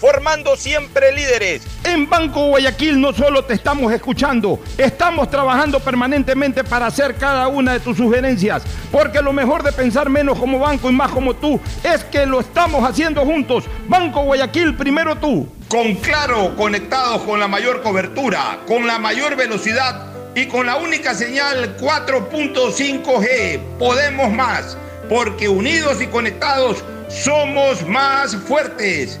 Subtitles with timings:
[0.00, 1.62] formando siempre líderes.
[1.84, 7.74] En Banco Guayaquil no solo te estamos escuchando, estamos trabajando permanentemente para hacer cada una
[7.74, 11.60] de tus sugerencias, porque lo mejor de pensar menos como banco y más como tú
[11.84, 13.64] es que lo estamos haciendo juntos.
[13.88, 15.46] Banco Guayaquil, primero tú.
[15.68, 21.14] Con Claro, conectados con la mayor cobertura, con la mayor velocidad y con la única
[21.14, 23.60] señal 4.5G.
[23.78, 24.78] Podemos más,
[25.08, 29.20] porque unidos y conectados somos más fuertes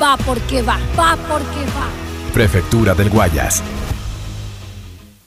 [0.00, 1.88] va porque va, va porque va.
[2.32, 3.62] Prefectura del Guayas.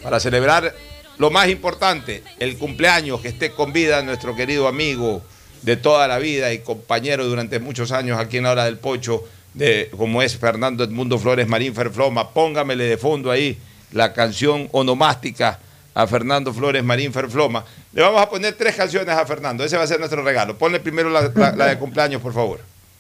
[0.03, 0.75] para celebrar
[1.17, 5.23] lo más importante, el cumpleaños, que esté con vida nuestro querido amigo
[5.63, 9.23] de toda la vida y compañero durante muchos años aquí en la hora del Pocho,
[9.55, 12.29] de, como es Fernando Edmundo Flores Marín Ferfloma.
[12.29, 13.57] Póngamele de fondo ahí
[13.91, 15.59] la canción onomástica
[15.93, 17.66] a Fernando Flores Marín Ferfloma.
[17.93, 19.63] Le vamos a poner tres canciones a Fernando.
[19.63, 20.57] Ese va a ser nuestro regalo.
[20.57, 22.59] Ponle primero la, de cumpleaños, por favor.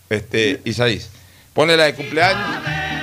[0.09, 1.09] Este, Isaís.
[1.53, 2.94] Ponle la de cumpleaños.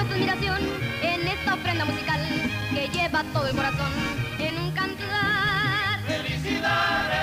[0.00, 0.58] Nuestra admiración
[1.02, 2.20] en esta ofrenda musical
[2.72, 3.92] que lleva todo el corazón
[4.38, 6.00] en un cantar.
[6.06, 7.19] Felicidades,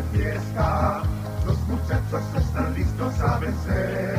[0.00, 1.02] fiesta.
[1.46, 4.16] Los muchachos están listos a vencer.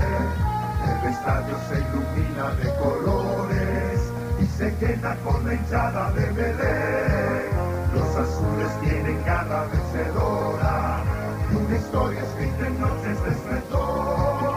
[0.84, 4.12] El estadio se ilumina de colores
[4.42, 7.50] y se llena con la hinchada de Belén.
[7.94, 11.04] Los azules tienen garra vencedora
[11.52, 14.56] y una historia escrita en noches de esplendor.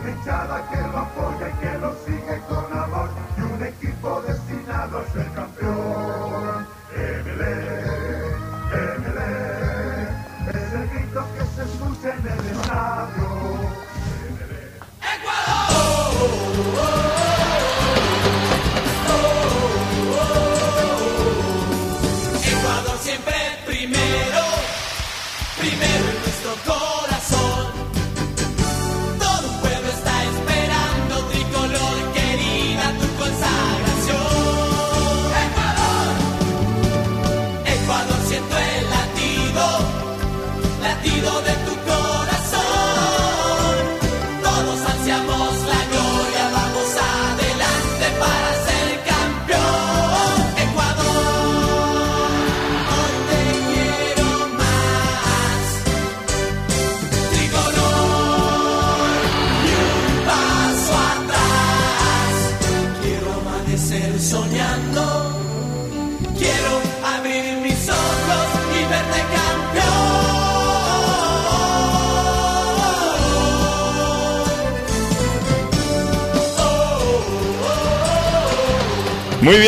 [0.00, 2.21] Una hinchada que lo apoya y que lo sigue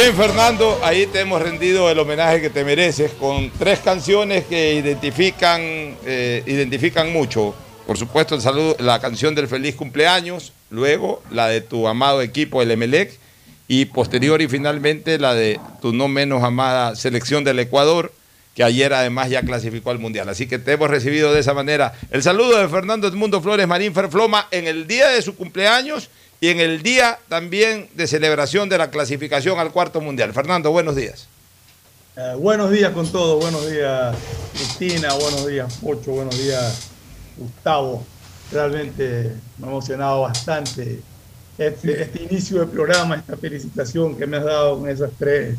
[0.04, 0.78] bien, Fernando.
[0.82, 5.62] Ahí te hemos rendido el homenaje que te mereces con tres canciones que identifican,
[6.04, 7.54] eh, identifican mucho.
[7.86, 12.60] Por supuesto, el saludo, la canción del feliz cumpleaños, luego la de tu amado equipo,
[12.60, 13.18] el Emelec,
[13.66, 18.12] y posterior y finalmente la de tu no menos amada selección del Ecuador,
[18.54, 20.28] que ayer además ya clasificó al Mundial.
[20.28, 21.94] Así que te hemos recibido de esa manera.
[22.10, 26.10] El saludo de Fernando Edmundo Flores Marín Ferfloma en el día de su cumpleaños
[26.44, 30.34] y en el día también de celebración de la clasificación al cuarto mundial.
[30.34, 31.26] Fernando, buenos días.
[32.18, 34.14] Eh, buenos días con todo, buenos días
[34.52, 36.90] Cristina, buenos días Pocho, buenos días
[37.38, 38.04] Gustavo.
[38.52, 41.00] Realmente me ha emocionado bastante
[41.56, 45.56] este, este inicio del programa, esta felicitación que me has dado con esas tres,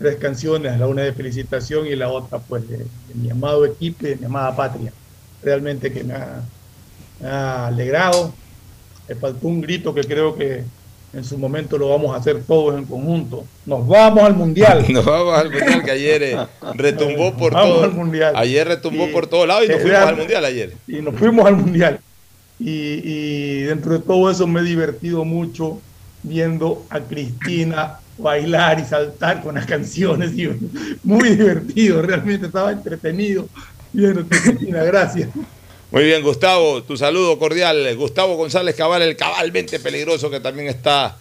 [0.00, 2.84] tres canciones, la una de felicitación y la otra pues de,
[3.14, 4.92] mi amado equipo de mi amada patria.
[5.40, 6.14] Realmente que me
[7.24, 8.34] ha alegrado.
[9.14, 10.62] Faltó un grito que creo que
[11.12, 13.44] en su momento lo vamos a hacer todos en conjunto.
[13.66, 14.84] Nos vamos al mundial.
[14.90, 16.36] Nos vamos al mundial que ayer eh,
[16.74, 17.84] retumbó por Vamos todo.
[17.84, 18.32] al mundial.
[18.36, 20.72] Ayer retumbó Y- por todos lados y nos fuimos al mundial ayer.
[20.86, 21.98] y nos fuimos al mundial.
[22.58, 25.80] Y, y dentro de todo eso me he divertido mucho
[26.22, 30.32] viendo a Cristina bailar y saltar con las canciones.
[30.36, 30.46] y
[31.02, 33.48] muy divertido, realmente estaba entretenido
[33.92, 35.30] viendo Cristina, gracias.
[35.92, 37.96] Muy bien, Gustavo, tu saludo cordial.
[37.96, 41.16] Gustavo González Cabal, el cabalmente peligroso que también está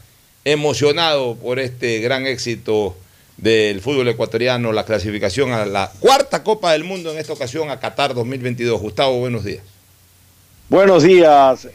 [0.46, 2.96] emocionado por este gran éxito
[3.38, 7.80] del fútbol ecuatoriano, la clasificación a la cuarta Copa del Mundo en esta ocasión a
[7.80, 8.80] Qatar 2022.
[8.80, 9.64] Gustavo, buenos días.
[10.70, 11.68] Buenos días,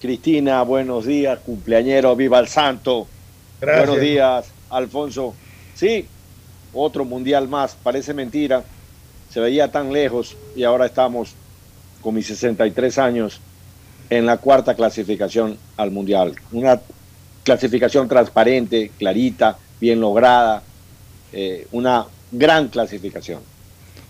[0.00, 0.62] Cristina.
[0.62, 2.16] Buenos días, cumpleañero.
[2.16, 3.06] Viva el Santo.
[3.60, 3.86] Gracias.
[3.88, 5.34] Buenos días, Alfonso.
[5.74, 6.06] Sí,
[6.72, 7.76] otro mundial más.
[7.82, 8.64] Parece mentira.
[9.28, 11.34] Se veía tan lejos y ahora estamos
[12.00, 13.40] con mis 63 años
[14.10, 16.34] en la cuarta clasificación al mundial.
[16.52, 16.80] Una
[17.44, 20.62] clasificación transparente, clarita, bien lograda.
[21.32, 23.40] eh, una gran clasificación.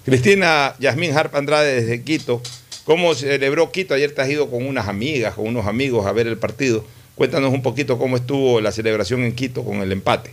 [0.04, 2.40] Cristina Yasmín Harp Andrade desde Quito.
[2.84, 3.92] ¿Cómo celebró Quito?
[3.92, 6.84] Ayer te has ido con unas amigas, con unos amigos a ver el partido.
[7.14, 10.32] Cuéntanos un poquito cómo estuvo la celebración en Quito con el empate.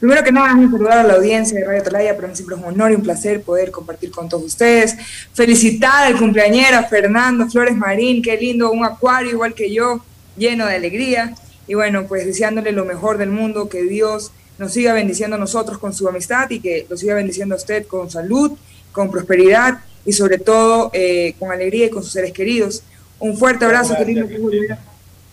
[0.00, 2.68] Primero que nada, saludar a la audiencia de Radio Atalaya, para mí siempre es un
[2.68, 4.96] honor y un placer poder compartir con todos ustedes.
[5.34, 10.00] Felicitar al cumpleañero Fernando Flores Marín, qué lindo, un acuario igual que yo,
[10.36, 11.34] lleno de alegría.
[11.66, 15.78] Y bueno, pues deseándole lo mejor del mundo, que Dios nos siga bendiciendo a nosotros
[15.78, 18.52] con su amistad y que lo siga bendiciendo a usted con salud,
[18.92, 22.82] con prosperidad y sobre todo eh, con alegría y con sus seres queridos.
[23.18, 24.78] Un fuerte abrazo, qué lindo que es volver a-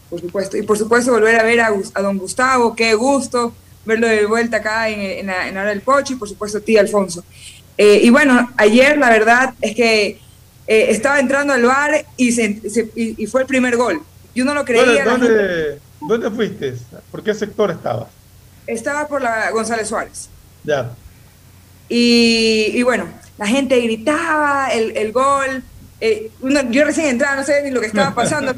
[0.09, 0.57] por supuesto.
[0.57, 3.53] Y por supuesto volver a ver a, a don Gustavo, qué gusto
[3.85, 6.57] verlo de vuelta acá en, en la, en la hora del pocho y por supuesto
[6.57, 7.23] a ti, Alfonso.
[7.77, 10.19] Eh, y bueno, ayer la verdad es que
[10.67, 14.01] eh, estaba entrando al bar y, se- se- y, y fue el primer gol.
[14.33, 15.03] Yo no lo creía.
[15.05, 16.73] ¿Dónde, la gente- dónde, dónde fuiste?
[17.11, 18.07] ¿Por qué sector estabas?
[18.67, 20.27] estaba por la González Suárez.
[20.63, 20.91] Ya.
[21.87, 25.63] Y, y bueno, la gente gritaba el, el gol.
[26.01, 28.55] eh, uno- yo recién entraba, no sé ni lo que estaba pasando.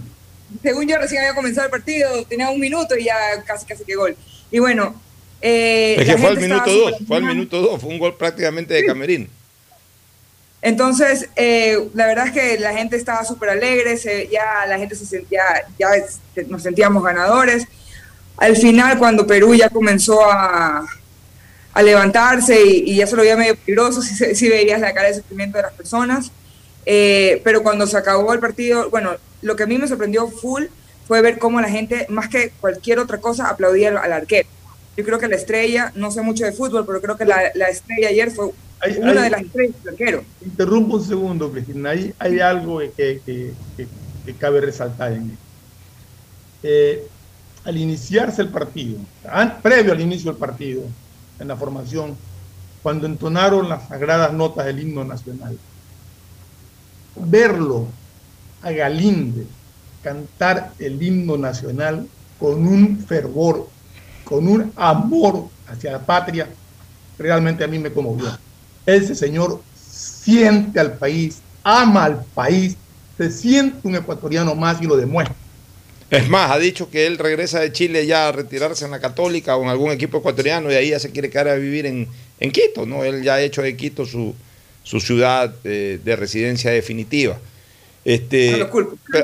[0.63, 3.15] Según yo, recién había comenzado el partido, tenía un minuto y ya
[3.46, 4.15] casi, casi que gol.
[4.51, 5.01] Y bueno.
[5.41, 8.00] Eh, Es que fue al minuto estaba dos, súper fue al minuto dos, fue un
[8.00, 9.29] gol prácticamente de Camerín.
[10.62, 14.96] Entonces, eh, la verdad es que la gente estaba súper alegre, se- ya la gente
[14.96, 15.41] se sentía,
[15.77, 15.88] ya
[16.48, 17.65] nos sentíamos ganadores.
[18.38, 20.86] Al final, cuando Perú ya comenzó a,
[21.74, 25.10] a levantarse y, y ya se lo veía medio peligroso, se- sí veías la cara
[25.10, 26.32] de sufrimiento de las personas.
[26.86, 30.63] Eh, pero cuando se acabó el partido, bueno, lo que a mí me sorprendió full
[31.08, 34.50] fue ver cómo la gente, más que cualquier otra cosa, aplaudía al, al arquero.
[34.98, 37.68] Yo creo que la estrella, no sé mucho de fútbol, pero creo que la, la
[37.68, 38.50] estrella ayer fue
[38.80, 40.24] Hay- una hay- de las estrellas del arquero.
[40.44, 41.92] Interrumpo un segundo, Cristina.
[41.92, 43.88] Ahí hay algo que, que- que-
[44.25, 45.44] que cabe resaltar en esto.
[46.63, 47.08] Eh,
[47.63, 48.98] al iniciarse el partido,
[49.62, 50.82] previo al inicio del partido,
[51.39, 52.16] en la formación,
[52.82, 55.58] cuando entonaron las sagradas notas del himno nacional,
[57.16, 57.88] verlo
[58.62, 59.46] a Galinde
[60.01, 62.08] cantar el himno nacional
[62.39, 63.68] con un fervor,
[64.27, 66.50] con un amor hacia la patria,
[67.17, 68.38] realmente a mí me conmovió.
[68.86, 72.75] Ese señor siente al país, ama al país,
[73.17, 75.34] se siente un ecuatoriano más y lo demuestra.
[76.10, 79.55] Es más, ha dicho que él regresa de Chile ya a retirarse en la Católica
[79.55, 82.07] o en algún equipo ecuatoriano y ahí ya se quiere quedar a vivir en,
[82.39, 83.03] en Quito, ¿no?
[83.05, 84.36] Él ya ha hecho de Quito su,
[84.84, 87.38] su ciudad eh, de residencia definitiva.
[88.03, 88.69] Este, No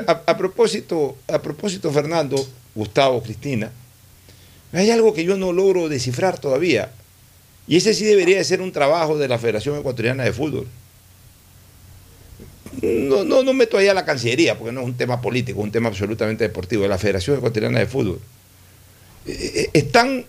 [0.06, 3.70] a, a propósito, a propósito, Fernando, Gustavo, Cristina,
[4.78, 6.92] hay algo que yo no logro descifrar todavía.
[7.66, 10.66] Y ese sí debería de ser un trabajo de la Federación Ecuatoriana de Fútbol.
[12.82, 15.64] No, no, no meto ahí a la Cancillería, porque no es un tema político, es
[15.64, 18.20] un tema absolutamente deportivo, de la Federación Ecuatoriana de Fútbol.
[19.26, 20.26] Eh, eh, están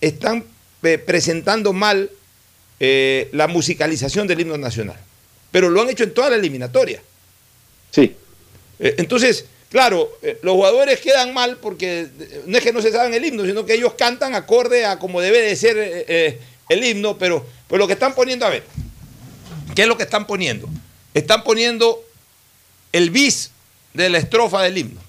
[0.00, 0.44] están
[0.82, 2.10] eh, presentando mal
[2.80, 4.98] eh, la musicalización del himno nacional,
[5.50, 7.02] pero lo han hecho en toda la eliminatoria.
[7.90, 8.14] Sí.
[8.78, 12.92] Eh, entonces, claro, eh, los jugadores quedan mal porque eh, no es que no se
[12.92, 16.38] saben el himno, sino que ellos cantan acorde a como debe de ser eh,
[16.68, 18.62] el himno, pero, pero lo que están poniendo, a ver,
[19.74, 20.68] ¿qué es lo que están poniendo?
[21.12, 22.00] Están poniendo
[22.92, 23.50] el bis
[23.94, 25.00] de la estrofa del himno.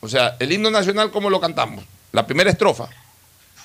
[0.00, 1.84] O sea, el himno nacional, ¿cómo lo cantamos?
[2.10, 2.88] La primera estrofa.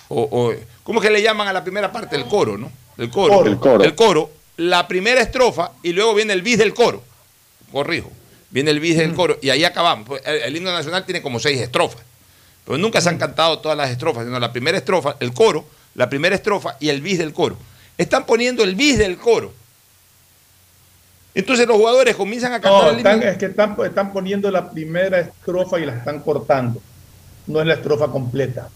[0.08, 0.54] O, o-
[0.84, 2.16] ¿Cómo es que le llaman a la primera parte?
[2.16, 2.72] El coro, ¿no?
[3.00, 3.10] El.
[3.10, 3.44] Coro.
[3.44, 3.84] El coro.
[3.84, 7.04] El coro, la primera estrofa y luego viene el bis del coro.
[7.72, 8.12] Corrijo.
[8.50, 10.08] Viene el bis del coro y ahí acabamos.
[10.08, 12.02] Pues, El, el himno nacional tiene como seis estrofas.
[12.66, 16.10] Pero nunca se han cantado todas las estrofas, sino la primera estrofa, el coro, la
[16.10, 17.58] primera estrofa y el bis del coro.
[17.98, 19.54] Están poniendo el bis del coro.
[21.34, 24.72] Entonces los jugadores comienzan a cantar No, el están- es que están, están poniendo la
[24.72, 26.82] primera estrofa y la están cortando.
[27.46, 28.70] No es la estrofa completa.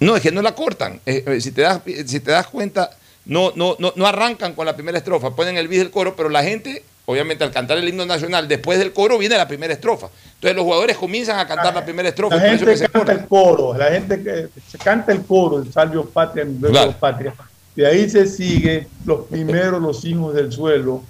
[0.00, 1.00] No, es que no la cortan.
[1.06, 2.90] Eh, eh, si, te das, si te das cuenta,
[3.26, 6.28] no, no, no, no arrancan con la primera estrofa, ponen el bis del coro, pero
[6.28, 10.08] la gente, obviamente al cantar el himno nacional, después del coro viene la primera estrofa.
[10.34, 12.36] Entonces los jugadores comienzan a cantar la primera estrofa.
[12.36, 15.72] La gente que se canta el coro, la gente que se canta el coro, el
[15.72, 16.92] salvio patria, el Claro.
[16.98, 17.34] patria.
[17.76, 21.02] De ahí se sigue los primeros, los hijos del suelo.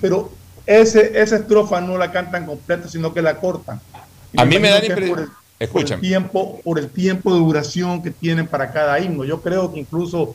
[0.00, 0.30] Pero
[0.66, 3.80] ese, esa estrofa no la cantan completa, sino que la cortan.
[4.32, 5.30] Y A mí me da la impresión-
[5.72, 9.24] por el- tiempo, por el tiempo de duración que tienen para cada himno.
[9.24, 10.34] Yo creo que incluso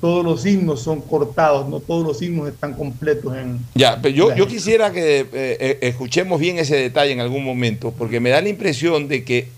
[0.00, 4.34] todos los himnos son cortados, no todos los himnos están completos en, Ya, pero yo,
[4.34, 8.40] yo quisiera que eh, eh, escuchemos bien ese detalle en algún momento, porque me da
[8.40, 9.48] la impresión de que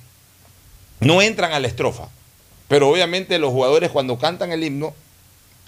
[1.01, 2.09] no entran a la estrofa.
[2.69, 4.95] Pero obviamente los jugadores cuando cantan el himno,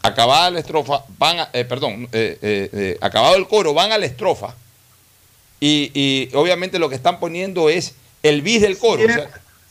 [0.02, 4.54] acabada la estrofa, van a, eh, perdón, eh, acabado el coro, van a la estrofa.
[5.60, 9.04] Y, y obviamente lo que están poniendo es el bis del coro.
[9.04, 9.28] o sea,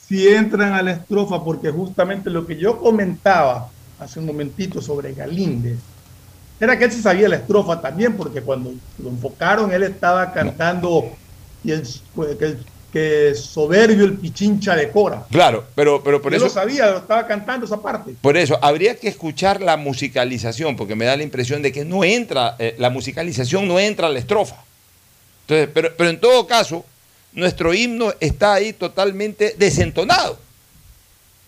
[0.08, 5.14] si entran a la estrofa, porque justamente lo que yo comentaba hace un momentito sobre
[5.14, 5.78] Galíndez,
[6.60, 11.12] era que él se sabía la estrofa también, porque cuando lo enfocaron, él estaba cantando
[11.64, 11.84] y el,
[12.92, 15.26] que, soberbio el pichincha de Cora.
[15.30, 16.46] claro, pero, pero por Yo eso...
[16.46, 18.16] lo sabía, lo estaba cantando esa parte.
[18.22, 22.04] Por eso, habría que escuchar la musicalización, porque me da la impresión de que no
[22.04, 24.56] entra, eh, la musicalización no entra a la estrofa.
[25.42, 26.86] Entonces, pero, pero en todo caso,
[27.34, 30.40] nuestro himno está ahí totalmente desentonado.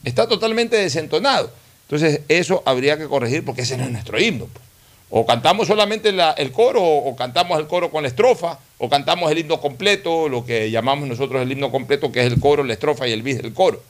[0.03, 1.51] Está totalmente desentonado.
[1.89, 4.45] Entonces, eso habría que corregir porque ese no es nuestro himno.
[4.45, 4.63] pues.
[5.11, 9.31] O cantamos solamente la- el coro, o cantamos el coro con la estrofa, o cantamos
[9.31, 12.73] el himno completo, lo que llamamos nosotros el himno completo, que es el coro, la
[12.73, 13.81] estrofa y el bis del coro.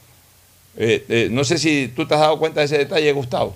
[0.78, 3.54] Eh, eh, no sé si tú te has dado cuenta de ese detalle, Gustavo.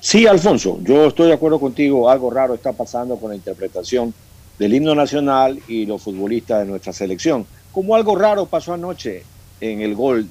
[0.00, 2.10] Sí, Alfonso, yo estoy de acuerdo contigo.
[2.10, 4.12] Algo raro está pasando con la interpretación
[4.58, 7.46] del himno nacional y los futbolistas de nuestra selección.
[7.72, 9.22] Como algo raro pasó anoche
[9.62, 10.26] en el gol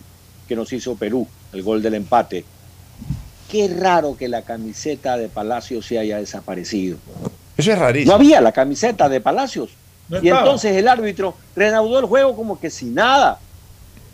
[0.48, 2.46] que nos hizo Perú, el gol del empate.
[3.50, 6.98] Qué raro que la camiseta de Palacios se haya desaparecido.
[7.56, 8.12] Eso es rarísimo.
[8.12, 9.70] No había la camiseta de Palacios.
[10.10, 13.40] No y entonces el árbitro reanudó el juego como que sin nada.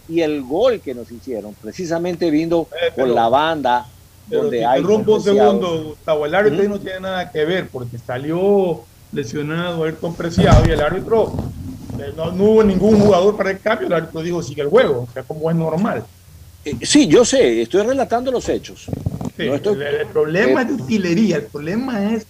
[0.07, 3.87] Y el gol que nos hicieron, precisamente viendo Eh, pero- con la banda
[4.29, 6.25] Pero donde hay interrumpo un segundo, Gustavo.
[6.25, 6.75] El árbitro ahí Ujú.
[6.77, 11.33] no tiene nada que ver porque salió lesionado Ayrton Preciado y el árbitro,
[11.99, 15.07] eh, no, no hubo ningún jugador para el cambio, el árbitro dijo sigue el juego,
[15.09, 16.03] o sea, como es normal.
[16.65, 18.85] Eh, Sí, yo sé, estoy relatando los hechos.
[19.37, 22.25] Sí, No estoy- el, el problema es de utilería, el problema es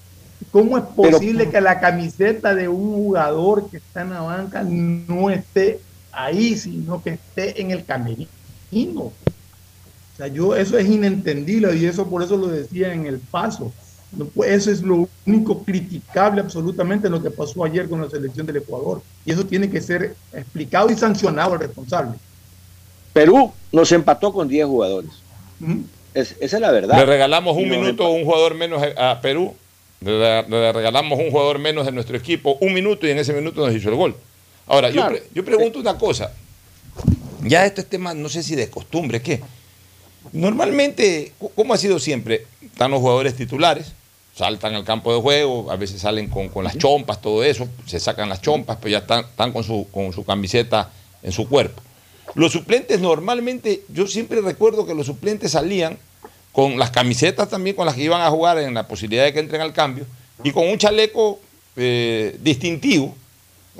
[0.51, 5.29] cómo es posible que la camiseta de un jugador que está en la banca no
[5.29, 5.79] esté
[6.11, 8.27] ahí, sino que esté en el camerino.
[9.01, 9.13] O
[10.15, 13.73] sea, yo, eso es inentendible y eso por eso lo decía en el paso.
[14.35, 18.45] Puede- eso es lo único criticable absolutamente en lo que pasó ayer con la selección
[18.45, 19.01] del Ecuador.
[19.25, 22.17] Y eso tiene que ser explicado y sancionado al responsable.
[23.11, 25.11] Perú nos empató con 10 jugadores.
[26.13, 26.97] Es- esa es la verdad.
[26.97, 29.55] Le regalamos un minuto a un jugador menos a Perú.
[30.01, 33.65] Le, le regalamos un jugador menos de nuestro equipo, un minuto, y en ese minuto
[33.65, 34.15] nos hizo el gol.
[34.67, 36.31] Ahora, yo, pre- yo pregunto una cosa.
[37.41, 39.41] Ya esto es tema, no sé si de costumbre, ¿qué?
[40.31, 42.45] Normalmente, ¿cómo ha sido siempre?
[42.61, 43.91] Están los jugadores titulares,
[44.35, 47.99] saltan al campo de juego, a veces salen con, con las chompas, todo eso, se
[47.99, 50.89] sacan las chompas, pero ya están, están con, su, con su camiseta
[51.21, 51.81] en su cuerpo.
[52.35, 55.97] Los suplentes normalmente, yo siempre recuerdo que los suplentes salían
[56.51, 59.39] con las camisetas también con las que iban a jugar en la posibilidad de que
[59.39, 60.05] entren al cambio
[60.43, 61.39] y con un chaleco
[61.75, 63.15] eh, distintivo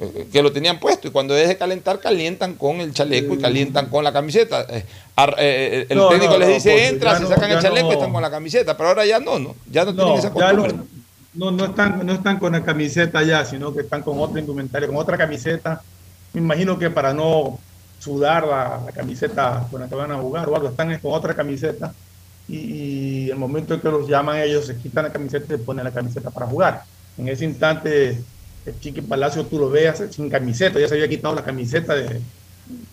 [0.01, 3.37] eh, que lo tenían puesto y cuando deje de calentar calientan con el chaleco y
[3.37, 4.65] calientan con la camiseta.
[4.69, 7.59] Eh, ar- el No, técnico no, les no, dice porque entra, se no- sacan el
[7.59, 10.13] chaleco y no- están con la camiseta, pero ahora ya no, no, ya no, tienen
[10.13, 10.73] No, esa costumbre.
[10.73, 10.85] no,
[11.35, 14.87] no, no están, no están con la camiseta ya, sino que están con otra indumentaria,
[14.87, 15.81] con otra camiseta.
[16.33, 17.59] Me imagino que para no
[18.03, 21.33] sudar la, la camiseta con la que van a jugar o algo, están con otra
[21.33, 21.93] camiseta
[22.47, 25.63] y, y el momento en que los llaman ellos se quitan la camiseta y se
[25.63, 26.83] ponen la camiseta para jugar.
[27.17, 28.21] En ese instante,
[28.65, 32.21] el Chiqui Palacio tú lo veas sin camiseta, ya se había quitado la camiseta de,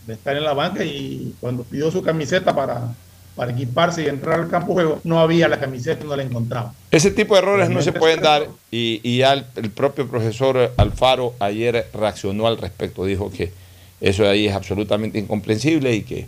[0.06, 2.94] de estar en la banca y cuando pidió su camiseta para,
[3.34, 6.72] para equiparse y entrar al campo de juego, no había la camiseta, no la encontraba.
[6.90, 10.72] Ese tipo de errores no se pueden dar y, y ya el, el propio profesor
[10.76, 13.52] Alfaro ayer reaccionó al respecto, dijo que
[14.00, 16.26] eso de ahí es absolutamente incomprensible y que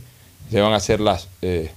[0.50, 1.70] se van a hacer las, eh,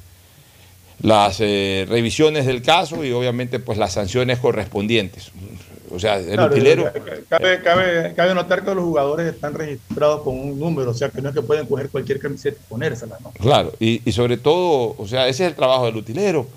[1.01, 5.31] las eh, revisiones del caso y obviamente pues las sanciones correspondientes.
[5.91, 6.91] O sea, el Claro, utilero...
[7.29, 11.21] Cabe, cabe, cabe notar que los jugadores están registrados con un número, o sea que
[11.21, 13.31] no es que pueden coger cualquier camiseta y ponérsela, ¿no?
[13.31, 16.47] Claro, y, y sobre todo, o sea, ese es el trabajo del utilero.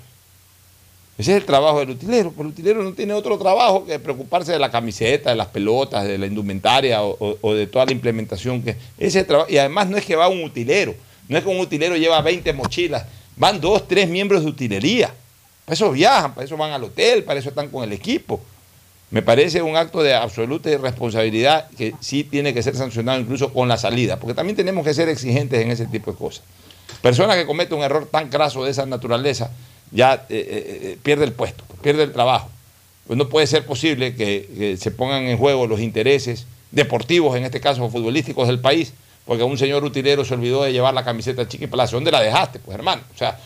[1.19, 2.31] Ese es el trabajo del utilero.
[2.31, 6.05] Pues el utilero no tiene otro trabajo que preocuparse de la camiseta, de las pelotas,
[6.05, 8.77] de la indumentaria o, o- de toda la implementación que.
[8.97, 9.49] Ese trabajo.
[9.51, 10.95] Y además no es que va un utilero,
[11.27, 13.03] no es que un utilero lleva 20 mochilas,
[13.35, 15.13] van dos, tres miembros de utilería.
[15.65, 18.39] Para eso viajan, para eso van al hotel, para eso están con el equipo.
[19.11, 23.67] Me parece un acto de absoluta irresponsabilidad que sí tiene que ser sancionado incluso con
[23.67, 26.43] la salida, porque también tenemos que ser exigentes en ese tipo de cosas.
[27.01, 29.51] Persona que comete un error tan graso de esa naturaleza
[29.91, 32.49] ya eh, eh, eh, pierde el puesto, pierde el trabajo.
[33.07, 37.45] Pues no puede ser posible que, que se pongan en juego los intereses deportivos, en
[37.45, 38.93] este caso futbolísticos del país,
[39.25, 41.97] porque un señor utilero se olvidó de llevar la camiseta Chiqui Palacio.
[41.97, 42.59] ¿Dónde la dejaste?
[42.59, 43.39] Pues hermano, o sea,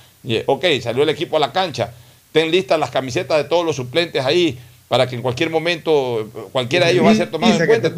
[0.45, 1.93] ok, salió el equipo a la cancha,
[2.31, 4.59] ten listas las camisetas de todos los suplentes ahí,
[4.93, 7.91] para que en cualquier momento cualquiera de ellos va a ser tomado en cuenta.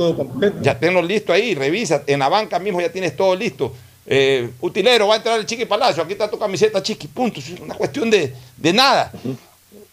[0.61, 2.03] Ya tenlo listo ahí, revisa.
[2.07, 3.73] En la banca mismo ya tienes todo listo.
[4.07, 7.39] Eh, utilero, va a entrar el Chiqui Palacio, aquí está tu camiseta Chiqui, punto.
[7.39, 9.11] Es una cuestión de, de nada.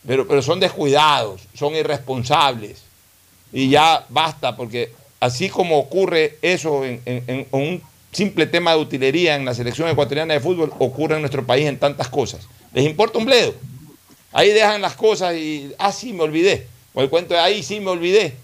[0.07, 2.83] Pero, pero son descuidados, son irresponsables.
[3.53, 9.45] Y ya basta, porque así como ocurre eso en, un simple tema de utilería en
[9.45, 12.47] la selección ecuatoriana de fútbol, ocurre en nuestro país en tantas cosas.
[12.75, 13.55] Les importa un bledo.
[14.33, 16.67] Ahí dejan las cosas y, ah, sí, me olvidé.
[16.95, 18.35] O el cuento de ahí sí me olvidé.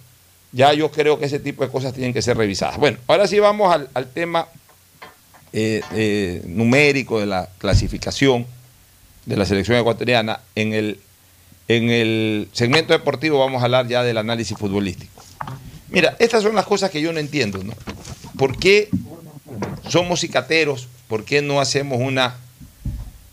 [0.52, 2.78] Ya yo creo que ese tipo de cosas tienen que ser revisadas.
[2.78, 4.48] Bueno, ahora sí vamos al tema
[5.52, 8.46] eh, eh, numérico de la clasificación
[9.26, 10.40] de la selección ecuatoriana.
[10.54, 11.00] En el,
[11.68, 15.22] en el segmento deportivo vamos a hablar ya del análisis futbolístico.
[15.90, 17.74] Mira, estas son las cosas que yo no entiendo, ¿no?
[18.36, 18.88] ¿Por qué
[19.88, 20.88] somos cicateros?
[21.08, 22.36] ¿Por qué no hacemos una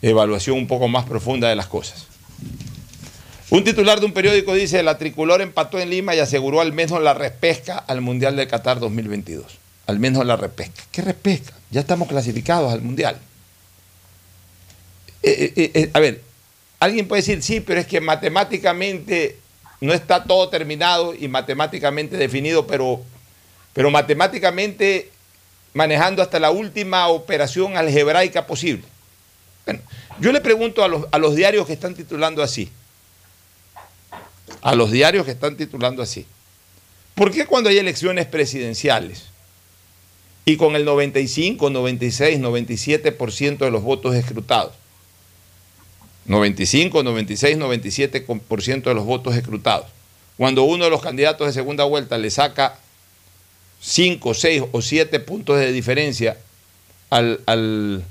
[0.02, 2.08] evaluación un poco más profunda de las cosas?
[3.50, 7.02] Un titular de un periódico dice, la tricolor empató en Lima y aseguró al menos
[7.02, 9.60] la repesca al Mundial de Qatar 2022.
[9.88, 10.84] Al menos la repesca.
[10.92, 11.54] ¿Qué repesca?
[11.76, 13.20] Ya estamos clasificados al Mundial.
[15.22, 16.22] Eh, eh, eh, a ver,
[16.80, 19.40] alguien puede decir, sí, pero es que matemáticamente
[19.82, 23.02] no está todo terminado y matemáticamente definido, pero,
[23.74, 25.12] pero matemáticamente
[25.74, 28.86] manejando hasta la última operación algebraica posible.
[29.66, 29.82] Bueno,
[30.22, 32.72] yo le pregunto a los, a los diarios que están titulando así,
[34.62, 36.26] a los diarios que están titulando así,
[37.16, 39.35] ¿por qué cuando hay elecciones presidenciales
[40.46, 44.74] y con el 95, 96, 97% de los votos escrutados,
[46.26, 49.88] 95, 96, 97% de los votos escrutados,
[50.38, 52.78] cuando uno de los candidatos de segunda vuelta le saca
[53.82, 56.38] 5, 6 o 7 puntos de diferencia
[57.10, 58.04] al, al,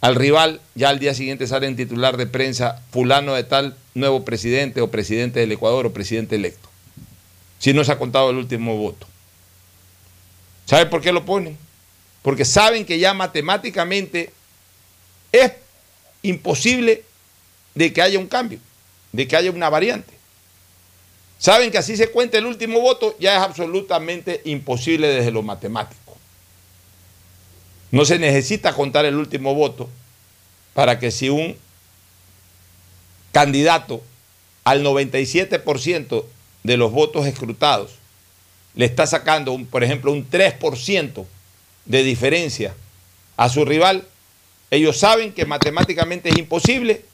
[0.00, 4.24] al rival, ya al día siguiente sale en titular de prensa fulano de tal nuevo
[4.24, 6.68] presidente o presidente del Ecuador o presidente electo.
[7.58, 9.06] Si no se ha contado el último voto.
[10.66, 11.56] ¿Sabe por qué lo ponen?
[12.24, 14.32] Porque saben que ya matemáticamente
[15.30, 15.52] es
[16.22, 17.04] imposible
[17.74, 18.60] de que haya un cambio,
[19.12, 20.14] de que haya una variante.
[21.38, 26.16] Saben que así se cuenta el último voto, ya es absolutamente imposible desde lo matemático.
[27.90, 29.90] No se necesita contar el último voto
[30.72, 31.58] para que si un
[33.32, 34.02] candidato
[34.64, 36.24] al 97%
[36.62, 37.96] de los votos escrutados
[38.74, 41.26] le está sacando, por ejemplo, un 3%
[41.84, 42.74] de diferencia
[43.36, 44.04] a su rival,
[44.70, 47.04] ellos saben que matemáticamente es imposible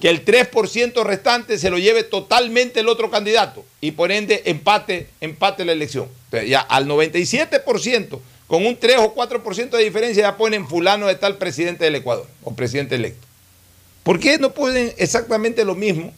[0.00, 5.08] que el 3% restante se lo lleve totalmente el otro candidato y por ende empate,
[5.20, 6.08] empate la elección.
[6.46, 11.36] Ya al 97%, con un 3 o 4% de diferencia, ya ponen fulano de tal
[11.36, 13.26] presidente del Ecuador o presidente electo.
[14.02, 16.14] ¿Por qué no pueden exactamente lo mismo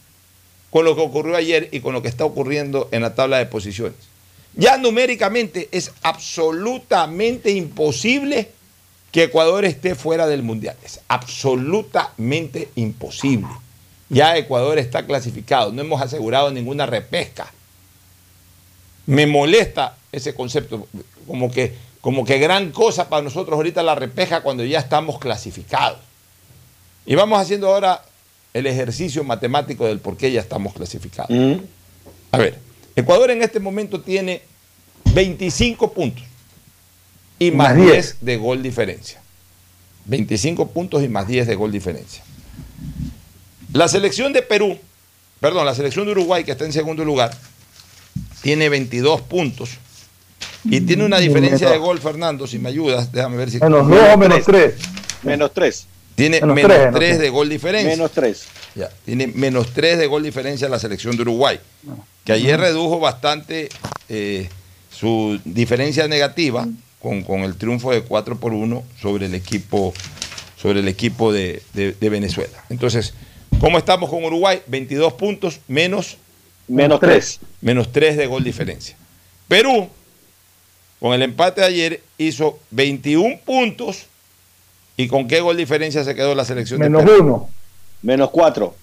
[0.69, 3.45] con lo que ocurrió ayer y con lo que está ocurriendo en la tabla de
[3.45, 4.12] posiciones?
[4.55, 8.51] Ya numéricamente es absolutamente imposible
[9.11, 10.75] que Ecuador esté fuera del Mundial.
[10.83, 13.47] Es absolutamente imposible.
[14.09, 17.51] Ya Ecuador está clasificado, no hemos asegurado ninguna repesca.
[19.05, 20.87] Me molesta ese concepto,
[21.27, 25.99] como que, como que gran cosa para nosotros ahorita la repesca cuando ya estamos clasificados.
[27.05, 28.03] Y vamos haciendo ahora
[28.53, 31.35] el ejercicio matemático del por qué ya estamos clasificados.
[32.31, 32.59] A ver,
[32.95, 34.41] Ecuador en este momento tiene
[35.13, 36.23] 25 puntos
[37.39, 39.21] y más, 10 de gol diferencia.
[40.05, 42.23] 25 puntos y más 10 de gol diferencia.
[43.71, 44.77] La selección de Perú,
[45.39, 47.35] perdón, la selección de Uruguay, que está en segundo lugar,
[48.41, 49.71] tiene 22 puntos
[50.65, 53.59] y tiene una diferencia de gol, Fernando, si me ayudas, déjame ver si...
[53.59, 54.73] Menos 2 o menos 3.
[55.23, 55.87] Menos 3.
[56.15, 57.19] Tiene Menos menos, tres, 3, menos tres.
[57.19, 57.89] de gol diferencia.
[57.91, 58.43] Menos 3.
[58.75, 61.59] Ya, tiene menos 3 de gol diferencia la selección de Uruguay,
[62.25, 63.69] que ayer redujo bastante
[64.09, 64.49] eh,
[64.91, 66.67] su diferencia negativa
[66.99, 69.93] con, con el triunfo de 4 por 1 sobre el equipo,
[70.59, 72.63] sobre el equipo de, de- de Venezuela.
[72.69, 73.13] Entonces,
[73.59, 74.61] ¿cómo estamos con Uruguay?
[74.67, 76.17] 22 puntos menos,
[76.67, 77.39] Menos 3.
[77.61, 78.95] menos 3 de gol diferencia.
[79.47, 79.89] Perú,
[80.99, 84.05] con el empate de ayer, hizo 21 puntos.
[84.97, 87.23] ¿Y con qué gol diferencia se quedó la selección Menos de Perú?
[87.23, 87.49] 1.
[88.03, 88.75] Menos 4.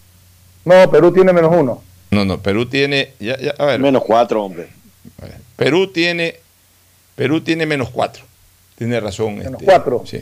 [0.64, 1.82] No, Perú tiene menos 1.
[2.10, 3.12] No, no, Perú tiene.
[3.20, 4.68] Ya, ya, a ver, Menos 4, hombre.
[5.56, 6.36] Perú tiene.
[7.14, 8.24] Perú tiene menos 4.
[8.76, 9.36] Tiene razón.
[9.38, 10.02] Menos este, cuatro.
[10.06, 10.20] Sí.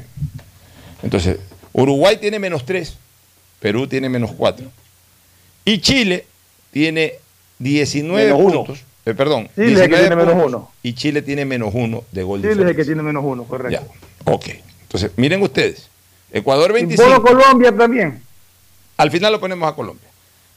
[1.03, 1.39] Entonces,
[1.73, 2.97] Uruguay tiene menos 3.
[3.61, 4.67] Perú tiene menos 4.
[5.65, 6.27] Y Chile
[6.73, 7.15] tiene
[7.61, 8.65] 19 Menos uno.
[8.65, 8.81] puntos.
[9.07, 9.49] eh, perdón.
[9.55, 10.71] Chile es el que 19 tiene menos uno.
[10.83, 12.85] Y Chile tiene menos 1 de gol Chile es el que diferencia.
[12.95, 13.71] tiene menos 1, correcto.
[14.27, 14.33] Ya.
[14.33, 14.47] Ok.
[14.89, 15.89] Entonces, miren ustedes.
[16.33, 17.09] Ecuador Y 25.
[17.09, 18.23] Polo Colombia también.
[18.97, 20.09] Al final lo ponemos a Colombia.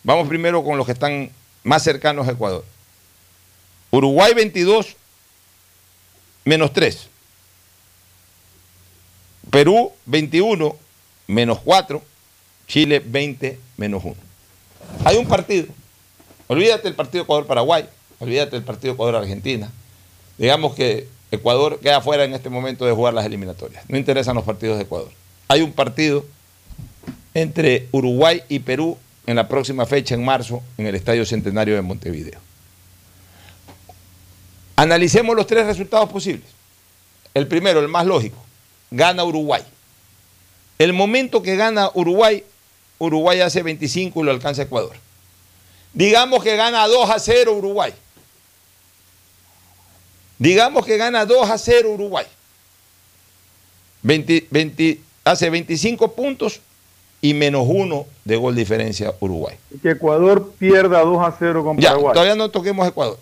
[0.04, 1.30] Vamos primero con los que están
[1.64, 2.64] más cercanos a Ecuador.
[3.92, 4.96] Uruguay 22,
[6.46, 7.08] menos 3.
[9.50, 10.76] Perú 21,
[11.28, 12.02] menos 4.
[12.68, 14.16] Chile 20, menos 1.
[15.04, 15.68] Hay un partido.
[16.48, 17.88] Olvídate del partido Ecuador-Paraguay.
[18.20, 19.70] Olvídate del partido Ecuador-Argentina.
[20.38, 23.84] Digamos que Ecuador queda fuera en este momento de jugar las eliminatorias.
[23.88, 25.10] No interesan los partidos de Ecuador.
[25.48, 26.26] Hay un partido
[27.34, 31.82] entre Uruguay y Perú en la próxima fecha, en marzo, en el Estadio Centenario de
[31.82, 32.40] Montevideo.
[34.76, 36.48] Analicemos los tres resultados posibles.
[37.34, 38.38] El primero, el más lógico,
[38.90, 39.64] gana Uruguay.
[40.80, 42.44] El momento que gana Uruguay,
[42.98, 44.98] Uruguay hace 25 y lo alcanza Ecuador.
[45.94, 47.94] Digamos que gana 2 a 0 Uruguay.
[50.42, 52.26] Digamos que gana 2 a 0 Uruguay.
[54.02, 56.62] 20 20 hace 25 puntos
[57.22, 59.56] y menos uno de gol diferencia Uruguay.
[59.84, 62.14] Que Ecuador pierda 2 a 0 con Ya, Paraguay.
[62.14, 63.20] todavía no toquemos Ecuador.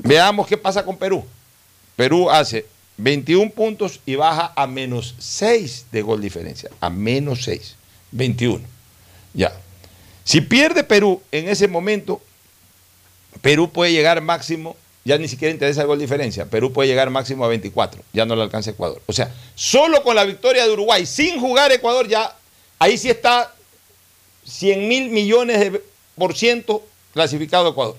[0.00, 1.24] Veamos qué pasa con Perú.
[1.94, 6.68] Perú hace 21 puntos y baja a menos 6 de gol diferencia.
[6.80, 7.76] A menos 6.
[8.10, 8.64] 21.
[9.34, 9.52] Ya.
[10.24, 12.20] Si pierde Perú en ese momento,
[13.40, 14.76] Perú puede llegar máximo,
[15.08, 18.36] ya ni siquiera interesa el gol diferencia, Perú puede llegar máximo a 24, ya no
[18.36, 19.00] le alcanza Ecuador.
[19.06, 22.36] O sea, solo con la victoria de Uruguay, sin jugar Ecuador, ya
[22.78, 23.54] ahí sí está
[24.44, 25.82] 100 mil millones de
[26.14, 27.96] por ciento clasificado Ecuador.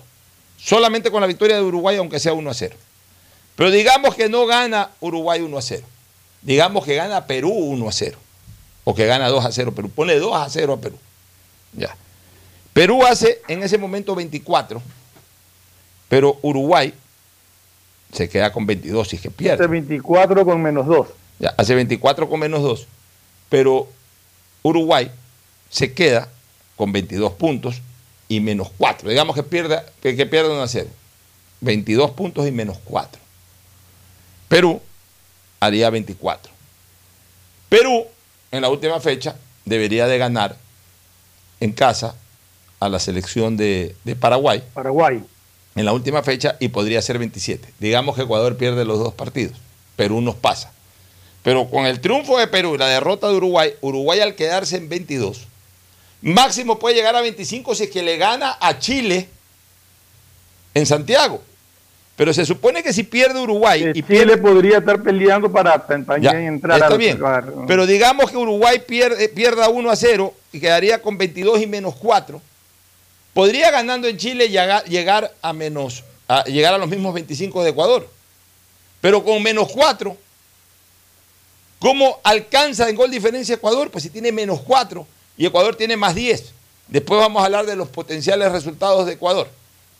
[0.59, 2.75] Solamente con la victoria de Uruguay, aunque sea 1 a 0.
[3.55, 5.83] Pero digamos que no gana Uruguay 1 a 0.
[6.43, 8.17] Digamos que gana Perú 1 a 0.
[8.83, 9.89] O que gana 2 a 0 Perú.
[9.89, 10.97] Pone 2 a 0 a Perú.
[11.73, 11.95] Ya.
[12.73, 14.81] Perú hace en ese momento 24
[16.07, 16.93] Pero Uruguay
[18.11, 19.63] se queda con 22 si es que pierde.
[19.63, 21.07] Hace 24 con menos 2.
[21.39, 22.87] Ya, hace 24 con menos 2.
[23.49, 23.87] Pero
[24.63, 25.11] Uruguay
[25.69, 26.29] se queda
[26.75, 27.81] con 22 puntos
[28.27, 29.09] y menos 4.
[29.09, 30.87] Digamos que pierde, que, que pierde 1 a 0.
[31.61, 33.21] 22 puntos y menos 4.
[34.47, 34.81] Perú
[35.59, 36.51] haría 24.
[37.69, 38.05] Perú,
[38.51, 40.57] en la última fecha, debería de ganar
[41.59, 42.15] en casa
[42.79, 44.63] a la selección de, de Paraguay.
[44.73, 45.23] Paraguay.
[45.79, 47.65] En la última fecha y podría ser 27.
[47.79, 49.55] Digamos que Ecuador pierde los dos partidos.
[49.95, 50.73] Perú nos pasa.
[51.41, 54.89] Pero con el triunfo de Perú y la derrota de Uruguay, Uruguay al quedarse en
[54.89, 55.47] 22,
[56.21, 59.29] máximo puede llegar a 25 si es que le gana a Chile
[60.73, 61.41] en Santiago.
[62.17, 65.81] Pero se supone que si pierde Uruguay y Chile pierde, podría estar peleando para
[66.19, 67.21] Ya, entrar está a bien.
[67.67, 71.95] Pero digamos que Uruguay pierde, pierda 1 a 0 y quedaría con 22 y menos
[71.95, 72.41] 4.
[73.33, 78.07] Podría ganando en Chile llegar, a menos a llegar a los mismos 25 de Ecuador.
[79.01, 80.15] Pero con menos 4,
[81.79, 83.89] ¿cómo alcanza en gol diferencia Ecuador?
[83.89, 86.53] Pues si tiene menos 4 y Ecuador tiene más 10.
[86.87, 89.47] Después vamos a hablar de los potenciales resultados de Ecuador.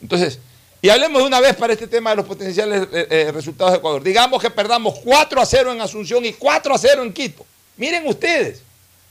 [0.02, 0.39] Entonces,
[0.82, 3.78] y hablemos de una vez para este tema de los potenciales eh, eh, resultados de
[3.80, 4.02] Ecuador.
[4.02, 7.46] Digamos que perdamos 4 a 0 en Asunción y 4 a 0 en Quito.
[7.76, 8.62] Miren ustedes.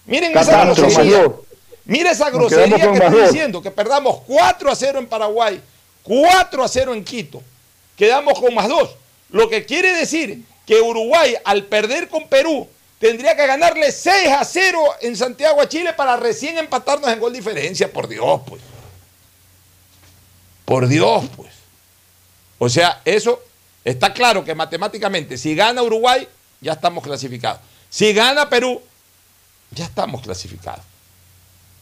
[0.07, 1.48] Miren esa dos.
[1.89, 5.59] Mira esa grosería que estoy diciendo, que perdamos 4 a 0 en Paraguay,
[6.03, 7.43] 4 a 0 en Quito.
[7.97, 8.91] Quedamos con más 2.
[9.31, 14.45] Lo que quiere decir que Uruguay, al perder con Perú, tendría que ganarle 6 a
[14.45, 17.91] 0 en Santiago a Chile para recién empatarnos en gol diferencia.
[17.91, 18.61] Por Dios, pues.
[20.67, 21.53] Por Dios, pues.
[22.59, 23.43] O sea, eso
[23.83, 26.29] está claro que matemáticamente, si gana Uruguay,
[26.61, 27.63] ya estamos clasificados.
[27.89, 28.83] Si gana Perú,
[29.71, 30.85] ya estamos clasificados.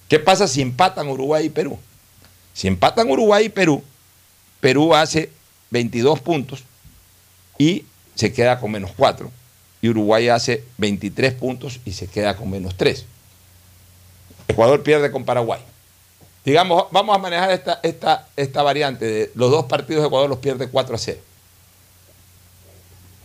[0.09, 1.79] ¿Qué pasa si empatan Uruguay y Perú?
[2.53, 3.83] Si empatan Uruguay y Perú,
[4.61, 5.31] Perú hace
[5.71, 6.65] 22 puntos
[7.59, 9.31] y se queda con menos 4.
[9.83, 13.05] Y Uruguay hace 23 puntos y se queda con menos 3.
[14.49, 15.61] Ecuador pierde con Paraguay.
[16.45, 20.39] Digamos, vamos a manejar esta, esta, esta variante de los dos partidos de Ecuador los
[20.39, 21.21] pierde 4 a 0.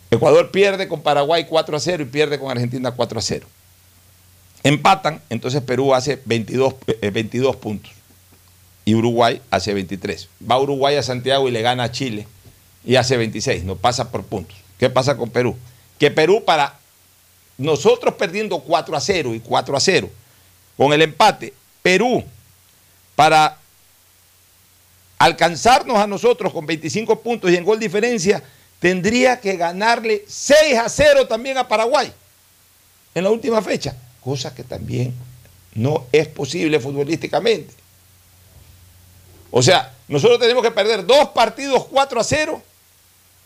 [0.09, 3.47] Ecuador pierde con Paraguay 4 a 0 y pierde con Argentina 4 a 0.
[4.63, 7.91] Empatan, entonces Perú hace 22, eh, 22 puntos
[8.86, 10.30] y Uruguay hace 23.
[10.50, 12.28] Va Uruguay a Santiago y le gana a Chile
[12.86, 14.58] y hace 26, no pasa por puntos.
[14.78, 15.56] ¿Qué pasa con Perú?
[16.00, 16.80] Que Perú para
[17.58, 20.10] nosotros perdiendo 4 a 0 y 4 a 0,
[20.78, 22.24] con el empate, Perú
[23.15, 23.58] para
[25.19, 28.41] alcanzarnos a nosotros con 25 puntos y en gol diferencia,
[28.80, 32.12] tendría que ganarle 6 a 0 también a Paraguay
[33.13, 35.13] en la última fecha, cosa que también
[35.73, 37.73] no es posible futbolísticamente.
[39.51, 42.62] O sea, nosotros tenemos que perder dos partidos 4 a 0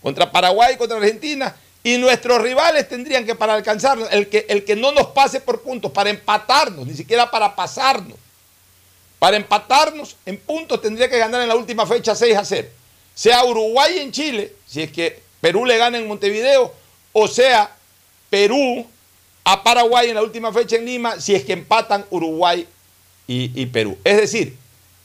[0.01, 4.65] contra Paraguay y contra Argentina y nuestros rivales tendrían que para alcanzarnos, el que, el
[4.65, 8.17] que no nos pase por puntos, para empatarnos, ni siquiera para pasarnos.
[9.19, 12.67] Para empatarnos en puntos tendría que ganar en la última fecha 6 a 0.
[13.13, 16.73] Sea Uruguay en Chile, si es que Perú le gana en Montevideo,
[17.13, 17.75] o sea
[18.29, 18.85] Perú
[19.45, 22.67] a Paraguay en la última fecha en Lima, si es que empatan Uruguay
[23.27, 23.95] y, y Perú.
[24.03, 24.57] Es decir,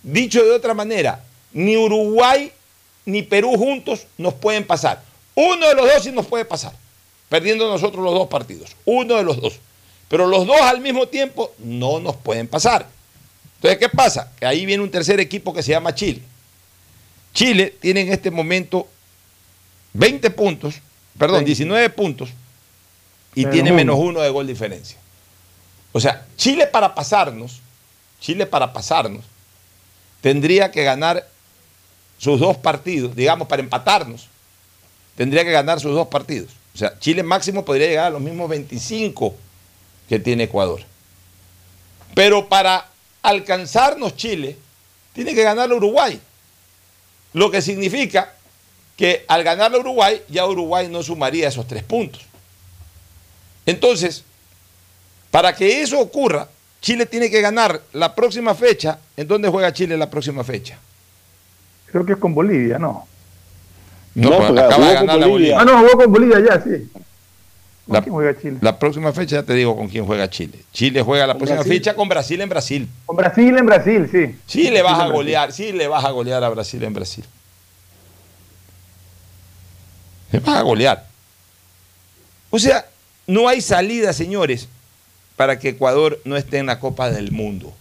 [0.02, 1.22] dicho de otra manera,
[1.52, 2.50] ni Uruguay
[3.04, 5.02] ni Perú juntos nos pueden pasar.
[5.34, 6.72] Uno de los dos sí nos puede pasar,
[7.28, 8.74] perdiendo nosotros los dos partidos.
[8.86, 9.60] Uno de los dos.
[10.08, 12.88] Pero los dos al mismo tiempo no nos pueden pasar.
[13.56, 14.32] Entonces, ¿qué pasa?
[14.38, 16.22] Que ahí viene un tercer equipo que se llama Chile.
[17.34, 18.88] Chile tiene en este momento
[19.92, 20.76] 20 puntos,
[21.18, 22.30] perdón, 19 puntos
[23.34, 24.98] y tiene menos uno de gol diferencia.
[25.92, 27.60] O sea, Chile para pasarnos,
[28.20, 29.24] Chile para pasarnos,
[30.20, 31.26] tendría que ganar
[32.18, 34.28] sus dos partidos, digamos, para empatarnos,
[35.16, 36.50] tendría que ganar sus dos partidos.
[36.74, 39.34] O sea, Chile máximo podría llegar a los mismos 25
[40.08, 40.82] que tiene Ecuador.
[42.14, 42.88] Pero para
[43.22, 44.56] alcanzarnos Chile,
[45.12, 46.20] tiene que ganar a Uruguay.
[47.32, 48.34] Lo que significa
[48.96, 52.22] que al ganar a Uruguay, ya Uruguay no sumaría esos tres puntos.
[53.66, 54.24] Entonces,
[55.30, 56.48] para que eso ocurra,
[56.80, 58.98] Chile tiene que ganar la próxima fecha.
[59.16, 60.78] ¿En dónde juega Chile la próxima fecha?
[61.86, 63.06] Creo que es con Bolivia, ¿no.
[64.14, 65.54] No, No, pues acaba jugó de con ganar la Bolivia.
[65.60, 65.80] Ah, Bolivia.
[65.82, 66.90] no, jugó con Bolivia ya, sí.
[67.86, 68.58] ¿Con La- quién juega Chile?
[68.60, 70.58] La próxima fecha ya te digo con quién juega Chile.
[70.72, 71.72] Chile juega la Con próxima Brasil.
[71.72, 72.88] fecha con Brasil en Brasil.
[73.06, 74.36] Con Brasil en Brasil, sí.
[74.46, 77.24] Sí le vas Brasil a golear, sí le vas a golear a Brasil en Brasil.
[80.32, 81.06] Le vas a golear.
[82.50, 82.86] O sea,
[83.30, 84.66] no hay salida, señores,
[85.36, 87.72] para que Ecuador no esté en la Copa del Mundo.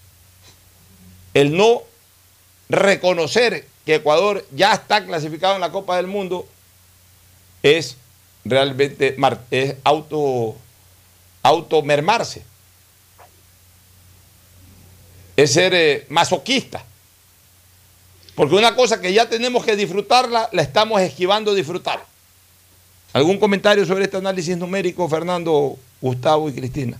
[1.33, 1.81] El no
[2.69, 6.47] reconocer que Ecuador ya está clasificado en la Copa del Mundo
[7.63, 7.97] es
[8.45, 9.17] realmente
[9.49, 10.55] es auto
[11.41, 12.43] automermarse.
[15.35, 16.85] Es ser eh, masoquista.
[18.35, 22.05] Porque una cosa que ya tenemos que disfrutarla, la estamos esquivando disfrutar.
[23.11, 26.97] ¿Algún comentario sobre este análisis numérico, Fernando, Gustavo y Cristina?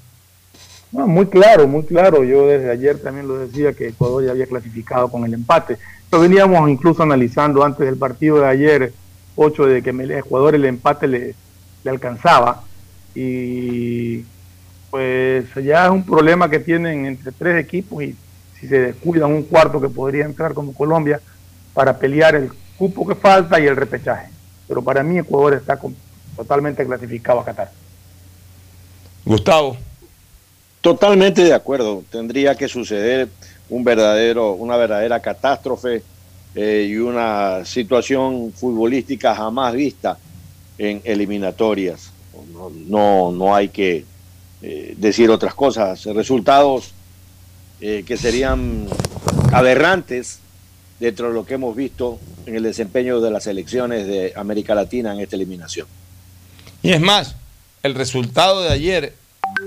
[0.92, 2.24] Muy claro, muy claro.
[2.24, 5.78] Yo desde ayer también lo decía que Ecuador ya había clasificado con el empate.
[6.12, 8.94] Lo veníamos incluso analizando antes del partido de ayer,
[9.36, 11.36] 8 de que Ecuador el empate le,
[11.84, 12.64] le alcanzaba.
[13.14, 14.24] Y
[14.90, 18.16] pues ya es un problema que tienen entre tres equipos y
[18.60, 21.22] si se descuidan un cuarto que podría entrar como Colombia
[21.76, 24.39] para pelear el cupo que falta y el repechaje.
[24.70, 25.96] Pero para mí Ecuador está con-
[26.38, 27.72] totalmente clasificado a Qatar.
[29.26, 29.76] Gustavo.
[30.80, 32.04] Totalmente de acuerdo.
[32.10, 33.28] Tendría que suceder
[33.70, 36.04] un verdadero, una verdadera catástrofe
[36.56, 40.18] eh, y una situación futbolística jamás vista
[40.78, 42.12] en eliminatorias.
[42.54, 44.06] No, no, no hay que
[44.62, 46.06] eh, decir otras cosas.
[46.06, 46.92] Resultados
[47.82, 48.88] eh, que serían
[49.52, 50.40] aberrantes
[51.00, 55.14] dentro de lo que hemos visto en el desempeño de las elecciones de América Latina
[55.14, 55.88] en esta eliminación.
[56.82, 57.36] Y es más,
[57.84, 59.14] el resultado de ayer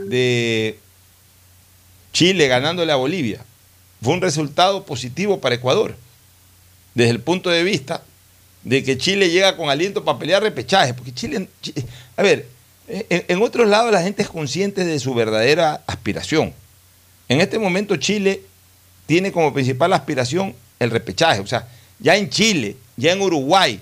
[0.06, 0.78] de
[2.12, 3.44] Chile ganándole a Bolivia
[4.02, 5.96] fue un resultado positivo para Ecuador,
[6.94, 8.02] desde el punto de vista
[8.64, 11.74] de que Chile llega con aliento para pelear repechaje, porque Chile, Chi-
[12.16, 12.46] a ver,
[12.88, 16.52] en otros lados la gente es consciente de su verdadera aspiración.
[17.28, 18.42] En este momento Chile
[19.06, 21.66] tiene como principal aspiración el repechaje, o sea,
[21.98, 23.80] ya en Chile, ya en Uruguay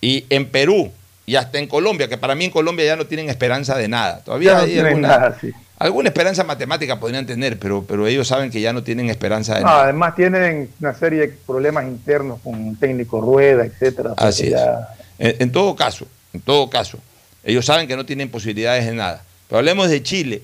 [0.00, 0.90] y en Perú
[1.26, 4.20] y hasta en Colombia, que para mí en Colombia ya no tienen esperanza de nada.
[4.24, 5.50] Todavía no hay tienen alguna, nada, sí.
[5.78, 9.60] alguna esperanza matemática podrían tener, pero, pero ellos saben que ya no tienen esperanza de
[9.62, 9.84] No, nada.
[9.84, 14.12] además tienen una serie de problemas internos con un técnico rueda, etcétera.
[14.18, 14.50] Así es.
[14.50, 16.98] ya- En, en todo caso, en todo caso,
[17.42, 19.22] ellos saben que no tienen posibilidades de nada.
[19.48, 20.42] Pero hablemos de Chile,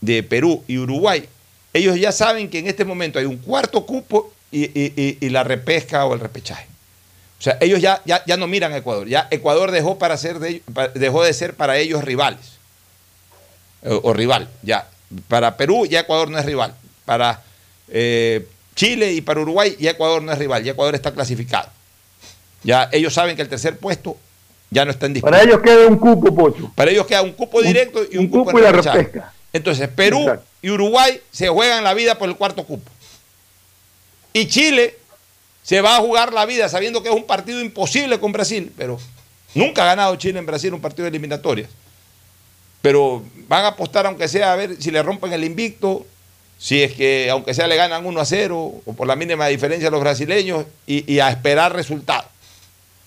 [0.00, 1.24] de Perú y Uruguay.
[1.72, 5.28] Ellos ya saben que en este momento hay un cuarto cupo y, y- y- y
[5.30, 6.66] la repesca o el repechaje.
[7.38, 9.06] O sea, ellos ya, ya, ya no miran a Ecuador.
[9.06, 10.62] Ya Ecuador dejó, para ser de,
[10.94, 12.58] dejó de ser para ellos rivales.
[13.84, 14.88] O, o rival, ya.
[15.28, 16.74] Para Perú ya Ecuador no es rival.
[17.04, 17.42] Para
[17.88, 20.64] eh, Chile y para Uruguay ya Ecuador no es rival.
[20.64, 21.68] Ya Ecuador está clasificado.
[22.64, 24.16] Ya ellos saben que el tercer puesto
[24.70, 25.30] ya no está en disputa.
[25.30, 26.72] Para ellos queda un cupo, Pocho.
[26.74, 29.32] Para ellos queda un cupo directo y un, un cupo, cupo en la repesca.
[29.52, 30.44] Entonces, Perú Exacto.
[30.60, 32.90] y Uruguay se juegan la vida por el cuarto cupo.
[34.38, 34.96] Y Chile
[35.64, 39.00] se va a jugar la vida sabiendo que es un partido imposible con Brasil, pero
[39.52, 41.68] nunca ha ganado Chile en Brasil un partido de eliminatorias.
[42.80, 46.06] Pero van a apostar aunque sea a ver si le rompen el invicto,
[46.56, 49.88] si es que aunque sea le ganan 1 a 0 o por la mínima diferencia
[49.88, 52.30] a los brasileños y, a esperar resultados.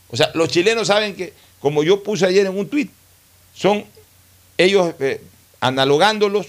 [0.10, 2.92] O sea, los chilenos saben que, como yo puse ayer en un tuit,
[3.56, 3.86] son
[4.58, 5.22] ellos eh,
[5.62, 6.48] analogándolos,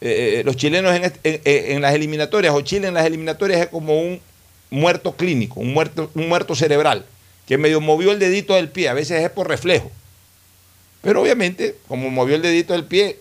[0.00, 3.66] eh, eh, los chilenos en, este- en las eliminatorias, o Chile en las eliminatorias es
[3.68, 4.20] como un
[4.70, 7.04] muerto clínico, un muerto, un muerto cerebral,
[7.46, 9.90] que medio movió el dedito del pie, a veces es por reflejo.
[11.02, 13.18] Pero obviamente, como movió el dedito del pie,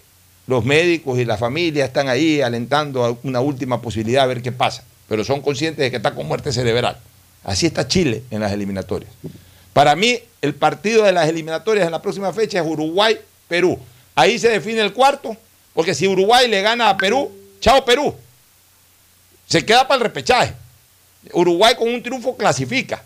[0.47, 4.51] los médicos y la familia están ahí alentando a una última posibilidad a ver qué
[4.51, 4.83] pasa.
[5.07, 6.97] Pero son conscientes de que está con muerte cerebral.
[7.43, 9.11] Así está Chile en las eliminatorias.
[9.73, 13.77] Para mí, el partido de las eliminatorias en la próxima fecha es Uruguay-Perú.
[14.15, 15.37] Ahí se define el cuarto,
[15.75, 18.15] porque si Uruguay le gana a Perú, chao Perú.
[19.47, 20.53] Se queda para el repechaje.
[21.33, 23.03] Uruguay con un triunfo clasifica.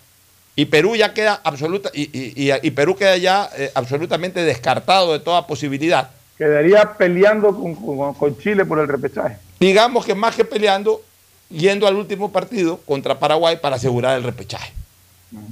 [0.55, 5.13] Y Perú ya queda absoluta, y, y- y- y Perú queda ya eh, absolutamente descartado
[5.13, 6.09] de toda posibilidad.
[6.37, 9.37] Quedaría peleando con, con- con Chile por el repechaje.
[9.59, 11.01] Digamos que más que peleando,
[11.49, 14.71] yendo al último partido contra Paraguay para asegurar el repechaje.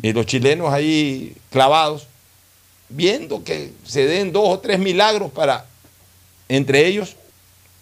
[0.02, 2.08] Y los chilenos ahí clavados,
[2.90, 5.66] viendo que se den dos o tres milagros para,
[6.50, 7.16] entre ellos,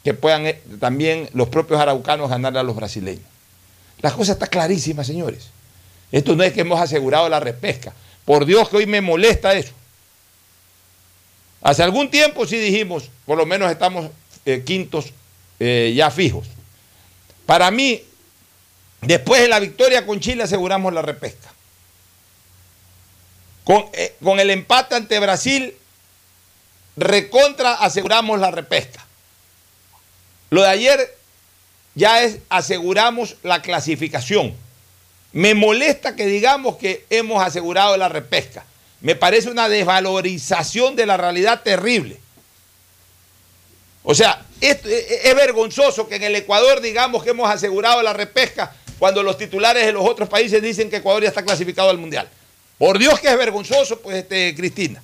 [0.03, 3.25] que puedan eh, también los propios araucanos ganarle a los brasileños.
[4.01, 5.47] La cosa está clarísima, señores.
[6.11, 7.93] Esto no es que hemos asegurado la repesca.
[8.23, 9.73] Por Dios que hoy me molesta eso.
[11.61, 14.11] Hace algún tiempo sí dijimos, por lo menos estamos
[14.45, 15.11] eh, quintos
[15.59, 16.47] eh, ya fijos.
[17.47, 18.03] Para mí,
[19.01, 21.51] después de la victoria con Chile aseguramos la repesca.
[23.63, 23.85] Con,
[24.23, 25.75] con el empate ante Brasil,
[26.97, 29.05] recontra aseguramos la repesca.
[30.49, 31.17] Lo de ayer
[31.95, 34.53] ya es aseguramos la clasificación.
[35.31, 38.65] Me molesta que digamos que hemos asegurado la repesca.
[39.01, 42.19] Me parece una desvalorización de la realidad terrible.
[44.03, 44.81] O sea, es,
[45.35, 49.91] vergonzoso que en el Ecuador digamos que hemos asegurado la repesca cuando los titulares de
[49.91, 52.29] los otros países dicen que Ecuador ya está clasificado al Mundial.
[52.77, 55.01] Por Dios que es vergonzoso, pues, este, Cristina.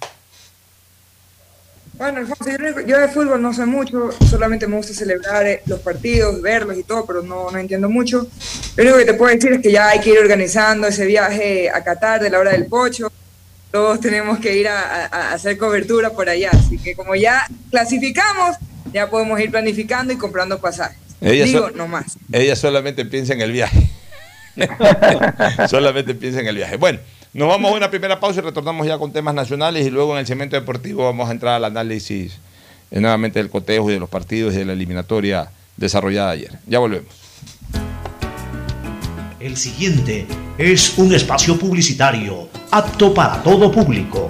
[1.94, 5.82] Bueno, Alfonso, yo, yo de fútbol no sé mucho, solamente me gusta celebrar eh, los
[5.82, 8.28] partidos, verlos y todo, pero no, no entiendo mucho.
[8.76, 11.70] Lo único que te puedo decir es que ya hay que ir organizando ese viaje
[11.70, 13.12] a Qatar de la hora del pocho.
[13.72, 16.50] Todos tenemos que ir a, a- a hacer cobertura por allá.
[16.54, 18.56] Así que como ya clasificamos,
[18.94, 20.98] ya podemos ir planificando y comprando pasajes.
[21.22, 22.18] Ella Digo, so- no más.
[22.32, 23.90] Ella solamente piensa en el viaje.
[25.70, 26.78] solamente piensa en el viaje.
[26.78, 27.00] Bueno,
[27.34, 30.20] nos vamos a una primera pausa y retornamos ya con temas nacionales y luego en
[30.20, 32.38] el cemento deportivo vamos a entrar al análisis
[32.92, 36.60] eh, nuevamente del cotejo y de los partidos y de la eliminatoria desarrollada ayer.
[36.68, 37.14] Ya volvemos.
[39.40, 40.28] El siguiente
[40.58, 44.30] es un espacio publicitario apto para todo público.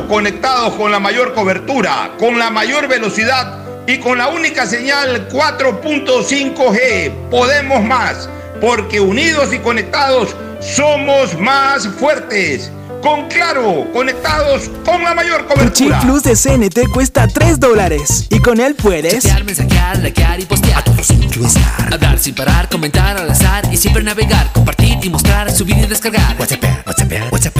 [0.07, 7.11] conectados con la mayor cobertura, con la mayor velocidad y con la única señal 4.5G.
[7.29, 8.29] Podemos más,
[8.59, 12.71] porque unidos y conectados somos más fuertes.
[13.01, 15.99] Con Claro, conectados con la mayor Tu chip cobertura.
[16.01, 20.77] plus de CNT cuesta 3 dólares y con él puedes Chatear, mensajear, likear y postear.
[20.77, 21.91] A todos incluesar.
[21.91, 26.35] Hablar sin parar, comentar al azar y siempre navegar, compartir y mostrar, subir y descargar.
[26.39, 27.57] WhatsApp, WhatsApp, WhatsApp.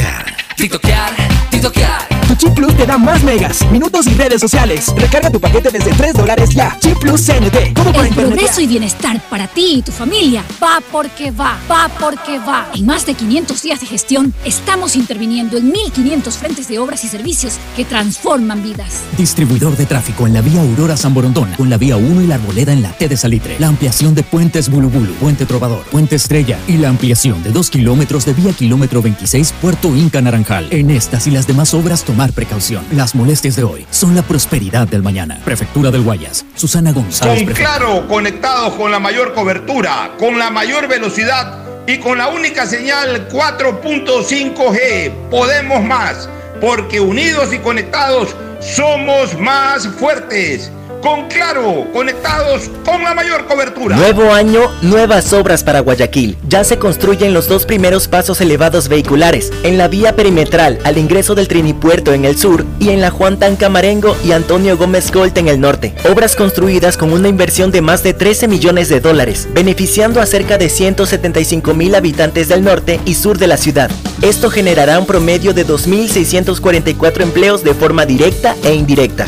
[0.56, 1.12] TikTokear,
[1.50, 2.11] TikTokear.
[2.32, 4.86] Tu chip plus te da más megas, minutos y redes sociales.
[4.95, 6.77] Recarga tu paquete desde 3 dólares ya.
[6.79, 7.73] Chip plus CNT.
[7.73, 8.36] Todo por El internet.
[8.38, 12.69] progreso y bienestar para ti y tu familia va porque va, va porque va.
[12.73, 17.09] En más de 500 días de gestión, estamos interviniendo en 1.500 frentes de obras y
[17.09, 19.01] servicios que transforman vidas.
[19.17, 21.13] Distribuidor de tráfico en la vía Aurora San
[21.57, 23.57] con la vía 1 y la arboleda en la T de Salitre.
[23.59, 28.23] La ampliación de puentes Bulubulu, Puente Trovador, Puente Estrella y la ampliación de 2 kilómetros
[28.23, 30.69] de vía kilómetro 26 Puerto Inca Naranjal.
[30.71, 32.86] En estas y las demás obras tomar precaución.
[32.91, 35.39] Las molestias de hoy son la prosperidad del mañana.
[35.43, 37.45] Prefectura del Guayas, Susana González.
[37.45, 37.53] Con.
[37.53, 41.57] Claro, conectados con la mayor cobertura, con la mayor velocidad
[41.88, 45.30] y con la única señal 4.5G.
[45.32, 50.72] Podemos más, porque unidos y conectados somos más fuertes.
[51.02, 53.95] Con Claro, conectados con la mayor cobertura.
[53.95, 56.38] Nuevo año, nuevas obras para Guayaquil.
[56.47, 61.34] Ya se construyen los dos primeros pasos elevados vehiculares, en la vía perimetral al ingreso
[61.34, 65.47] del Trinipuerto en el sur y en la Juan Tancamarengo y Antonio Gómez Colt en
[65.47, 65.93] el norte.
[66.10, 70.58] Obras construidas con una inversión de más de 13 millones de dólares, beneficiando a cerca
[70.58, 73.89] de 175 mil habitantes del norte y sur de la ciudad.
[74.22, 79.28] Esto generará un promedio de 2.644 empleos de forma directa e indirecta.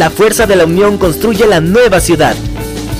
[0.00, 2.34] La fuerza de la unión construye la nueva ciudad.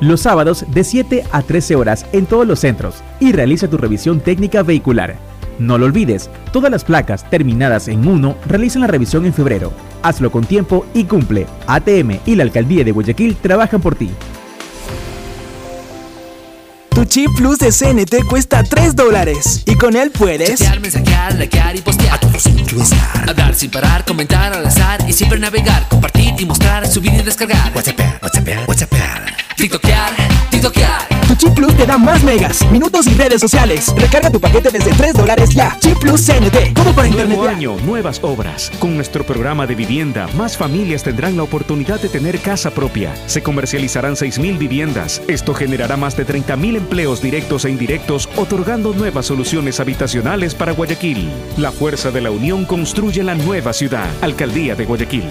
[0.00, 4.20] Los sábados de 7 a 13 horas en todos los centros y realiza tu revisión
[4.20, 5.16] técnica vehicular.
[5.58, 9.72] No lo olvides, todas las placas terminadas en 1 realizan la revisión en febrero.
[10.04, 11.48] Hazlo con tiempo y cumple.
[11.66, 14.08] ATM y la Alcaldía de Guayaquil trabajan por ti.
[16.98, 21.76] Tu chip plus de CNT cuesta 3 dólares y con él puedes Chatear, mensajear, likear
[21.76, 22.14] y postear.
[22.14, 23.30] A todos estar.
[23.30, 27.70] Hablar sin parar, comentar al azar y siempre navegar, compartir y mostrar, subir y descargar.
[27.72, 28.92] WhatsApp, WhatsApp, WhatsApp.
[29.56, 30.10] TikTokear,
[30.50, 31.07] TikTokear.
[31.28, 33.92] Tu chip plus te da más megas, minutos y redes sociales.
[33.98, 35.76] Recarga tu paquete desde 3 dólares ya.
[35.78, 37.36] Chip plus CNT, como para internet.
[37.36, 38.72] Nuevo año, nuevas obras.
[38.78, 43.14] Con nuestro programa de vivienda, más familias tendrán la oportunidad de tener casa propia.
[43.26, 45.20] Se comercializarán 6.000 viviendas.
[45.28, 51.28] Esto generará más de 30.000 empleos directos e indirectos, otorgando nuevas soluciones habitacionales para Guayaquil.
[51.58, 54.08] La fuerza de la unión construye la nueva ciudad.
[54.22, 55.24] Alcaldía de Guayaquil.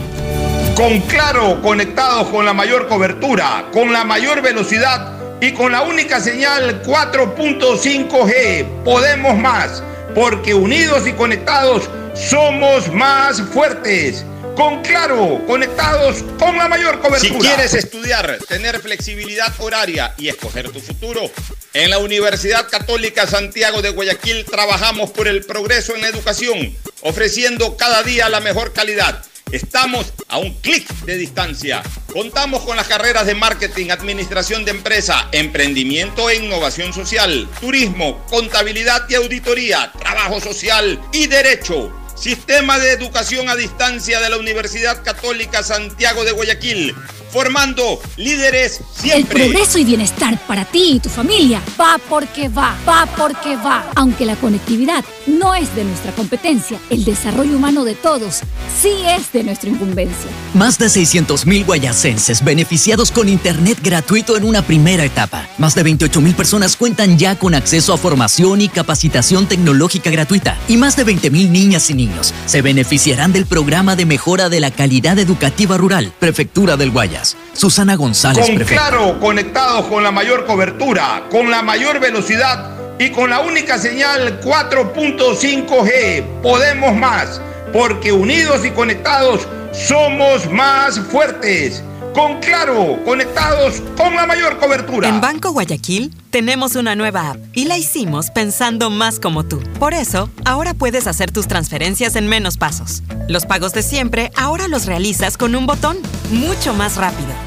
[0.76, 6.20] Con Claro, conectados con la mayor cobertura, con la mayor velocidad y con la única
[6.20, 8.84] señal 4.5G.
[8.84, 9.84] Podemos más,
[10.16, 14.26] porque unidos y conectados somos más fuertes.
[14.56, 17.20] Con Claro, conectados con la mayor cobertura.
[17.20, 21.30] Si quieres estudiar, tener flexibilidad horaria y escoger tu futuro,
[21.76, 27.78] en la Universidad Católica Santiago de Guayaquil trabajamos por el progreso en la educación, ofreciendo
[27.78, 29.24] cada día la mejor calidad.
[29.52, 31.82] Estamos a un clic de distancia.
[32.12, 39.10] Contamos con las carreras de marketing, administración de empresa, emprendimiento e innovación social, turismo, contabilidad
[39.10, 41.94] y auditoría, trabajo social y derecho.
[42.16, 46.96] Sistema de Educación a Distancia de la Universidad Católica Santiago de Guayaquil,
[47.32, 49.44] formando líderes siempre.
[49.44, 53.92] El progreso y bienestar para ti y tu familia va porque va, va porque va.
[53.96, 58.42] Aunque la conectividad no es de nuestra competencia, el desarrollo humano de todos
[58.82, 60.30] sí es de nuestra incumbencia.
[60.54, 65.48] Más de 600.000 guayacenses beneficiados con Internet gratuito en una primera etapa.
[65.58, 70.58] Más de 28.000 personas cuentan ya con acceso a formación y capacitación tecnológica gratuita.
[70.68, 74.72] Y más de 20.000 niñas y niños se beneficiarán del programa de mejora de la
[74.72, 77.36] calidad educativa rural, Prefectura del Guayas.
[77.54, 78.90] Susana González, Con prefecta.
[78.90, 84.42] Claro, conectados con la mayor cobertura, con la mayor velocidad y con la única señal
[84.42, 86.42] 4.5G.
[86.42, 87.42] Podemos más,
[87.72, 91.84] porque unidos y conectados somos más fuertes.
[92.14, 95.08] Con Claro, conectados con la mayor cobertura.
[95.08, 99.62] En Banco Guayaquil tenemos una nueva app y la hicimos pensando más como tú.
[99.78, 103.04] Por eso, ahora puedes hacer tus transferencias en menos pasos.
[103.28, 105.98] Los pagos de siempre ahora los realizas con un botón,
[106.32, 107.47] mucho más rápido.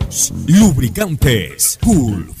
[0.47, 2.40] Lubricantes Gulf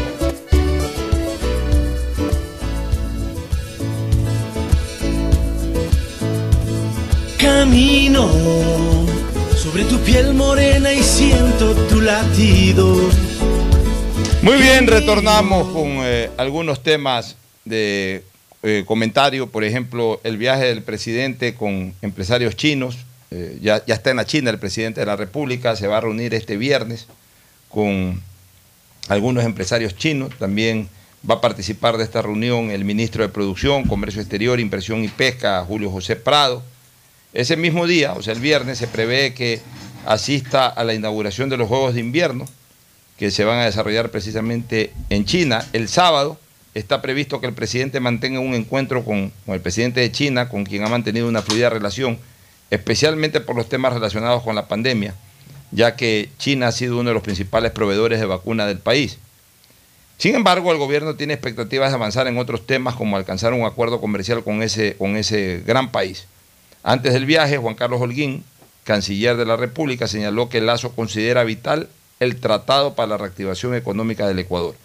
[7.61, 8.27] Camino
[9.55, 12.95] sobre tu piel morena y siento tu latido.
[14.41, 18.23] Muy bien, retornamos con eh, algunos temas de
[18.63, 19.45] eh, comentario.
[19.45, 22.97] Por ejemplo, el viaje del presidente con empresarios chinos.
[23.29, 25.75] Eh, ya, ya está en la China el presidente de la República.
[25.75, 27.05] Se va a reunir este viernes
[27.69, 28.19] con
[29.07, 30.31] algunos empresarios chinos.
[30.39, 30.89] También
[31.29, 35.63] va a participar de esta reunión el ministro de Producción, Comercio Exterior, Impresión y Pesca,
[35.63, 36.63] Julio José Prado.
[37.33, 39.61] Ese mismo día, o sea, el viernes, se prevé que
[40.05, 42.45] asista a la inauguración de los Juegos de Invierno,
[43.17, 45.65] que se van a desarrollar precisamente en China.
[45.71, 46.37] El sábado
[46.73, 50.83] está previsto que el presidente mantenga un encuentro con, el presidente de China, con quien
[50.83, 52.19] ha mantenido una fluida relación,
[52.69, 55.13] especialmente por los temas relacionados con la pandemia,
[55.71, 59.19] ya que China ha sido uno de los principales proveedores de vacunas del país.
[60.17, 64.01] Sin embargo, el gobierno tiene expectativas de avanzar en otros temas como alcanzar un acuerdo
[64.01, 66.27] comercial con ese, con ese gran país.
[66.83, 68.43] Antes del viaje, Juan Carlos Holguín,
[68.83, 74.27] canciller de la República, señaló que Lazo considera vital el tratado para la reactivación económica
[74.27, 74.75] del Ecuador.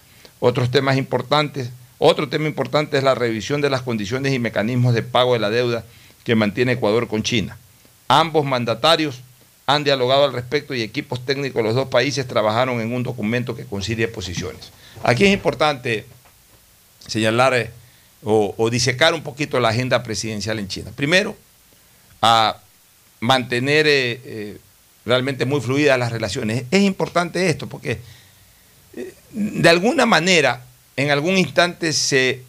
[0.40, 5.02] Otros temas importantes, otro tema importante es la revisión de las condiciones y mecanismos de
[5.02, 5.84] pago de la deuda
[6.24, 7.56] que mantiene Ecuador con China.
[8.08, 9.20] Ambos mandatarios
[9.66, 13.56] han dialogado al respecto y equipos técnicos de los dos países trabajaron en un documento
[13.56, 14.70] que concilie posiciones.
[15.02, 16.04] Aquí es importante
[17.06, 17.70] señalar eh,
[18.22, 20.90] o, o disecar un poquito la agenda presidencial en China.
[20.94, 21.36] Primero,
[22.22, 22.56] a
[23.20, 24.58] mantener eh, eh,
[25.04, 26.64] realmente muy fluidas las relaciones.
[26.70, 28.00] Es importante esto porque
[28.96, 30.64] eh, de alguna manera
[30.96, 32.42] en algún instante se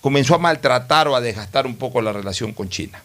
[0.00, 3.02] comenzó a maltratar o a desgastar un poco la relación con China.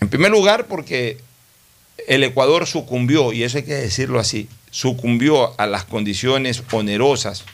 [0.00, 1.18] En primer lugar porque
[2.06, 7.44] el Ecuador sucumbió, y eso hay que decirlo así, sucumbió a las condiciones onerosas,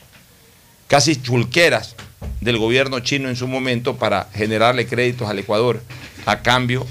[0.86, 1.96] casi chulqueras
[2.40, 5.82] del gobierno chino en su momento para generarle créditos al Ecuador
[6.24, 6.86] a cambio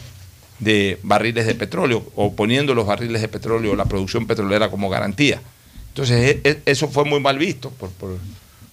[0.59, 4.89] de barriles de petróleo o poniendo los barriles de petróleo o la producción petrolera como
[4.89, 5.41] garantía.
[5.89, 7.89] Entonces e, e, eso fue muy mal visto por,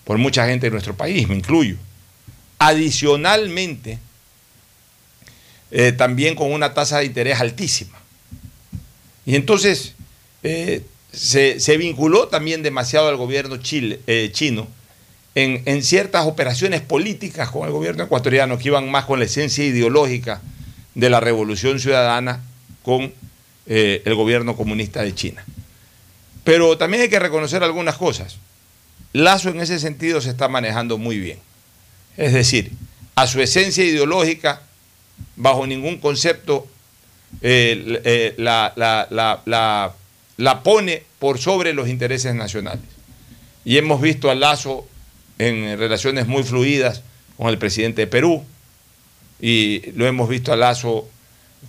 [0.04, 1.76] por, mucha gente de nuestro país, me incluyo.
[2.58, 3.98] Adicionalmente,
[5.70, 7.98] eh, también con una tasa de interés altísima.
[9.24, 9.94] Y entonces
[10.42, 14.68] eh, se, se, vinculó también demasiado al gobierno chile, eh, chino
[15.34, 20.40] en, ciertas operaciones políticas con el gobierno ecuatoriano que iban más con la esencia ideológica
[20.94, 22.42] de la revolución ciudadana
[22.82, 23.12] con
[23.66, 25.44] eh, el gobierno comunista de China.
[26.44, 28.36] Pero también hay que reconocer algunas cosas.
[29.12, 31.38] Lazo en ese sentido se está manejando muy bien.
[32.16, 32.72] Es decir,
[33.14, 34.62] a su esencia ideológica,
[35.36, 36.66] bajo ningún concepto,
[37.40, 39.94] eh, eh, la,
[40.62, 42.84] pone por sobre los intereses nacionales.
[43.64, 44.86] Y hemos visto a Lazo
[45.48, 47.02] en relaciones muy fluidas
[47.36, 48.44] con el presidente de Perú,
[49.40, 51.08] y lo hemos visto a Lazo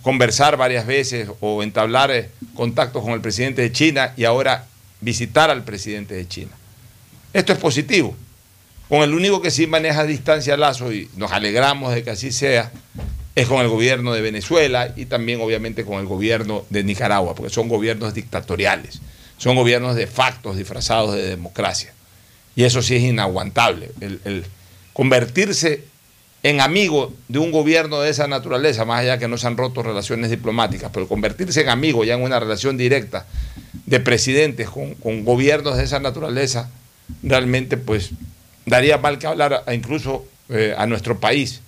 [0.02, 4.66] conversar varias veces o entablar eh, contactos con el presidente de China y ahora
[5.00, 6.52] visitar al presidente de China.
[7.32, 8.16] Esto es positivo.
[8.88, 12.70] Con el único que sí maneja distancia Lazo, y nos alegramos de que así sea,
[13.34, 17.52] es con el gobierno de Venezuela y también obviamente con el gobierno de Nicaragua, porque
[17.52, 19.00] son gobiernos dictatoriales,
[19.38, 21.93] son gobiernos de factos disfrazados de democracia.
[22.56, 23.90] Y eso sí es inaguantable.
[24.00, 24.44] El,
[24.92, 25.84] convertirse
[26.42, 29.82] en amigo de un gobierno de esa naturaleza, más allá que no se han roto
[29.82, 33.26] relaciones diplomáticas, pero convertirse en amigo ya en una relación directa
[33.86, 36.70] de presidentes con, gobiernos de esa naturaleza,
[37.22, 38.10] realmente pues
[38.66, 41.60] daría mal que hablar incluso eh, a nuestro país,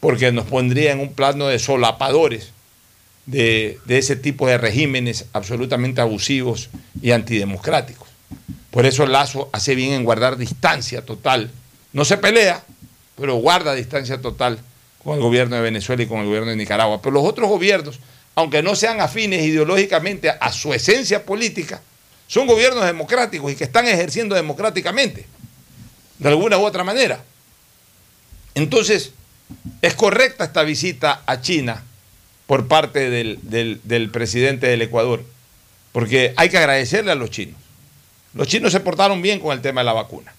[0.00, 2.52] porque nos pondría en un plano de solapadores
[3.26, 6.68] de ese tipo de regímenes absolutamente abusivos
[7.00, 8.03] y antidemocráticos.
[8.74, 11.48] Por eso Lazo hace bien en guardar distancia total.
[11.92, 12.64] No se pelea,
[13.14, 14.58] pero guarda distancia total
[15.04, 17.00] con el gobierno de Venezuela y con el gobierno de Nicaragua.
[17.00, 18.00] Pero los otros gobiernos,
[18.34, 21.82] aunque no sean afines ideológicamente a su esencia política,
[22.26, 25.24] son gobiernos democráticos y que están ejerciendo democráticamente,
[26.18, 27.22] de alguna u otra manera.
[28.56, 29.12] Entonces,
[29.82, 31.84] es correcta esta visita a China
[32.48, 35.24] por parte del presidente del Ecuador,
[35.92, 37.60] porque hay que agradecerle a los chinos.
[38.34, 40.32] Los chinos se portaron bien con el tema de la vacuna.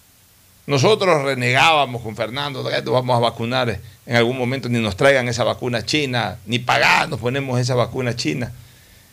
[0.67, 5.85] Nosotros renegábamos con Fernando, vamos a vacunar en algún momento, ni nos traigan esa vacuna
[5.85, 8.51] china, ni pagar nos ponemos esa vacuna china.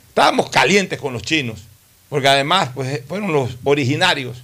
[0.09, 1.65] Estábamos calientes con los chinos,
[2.09, 4.43] porque además pues, fueron los originarios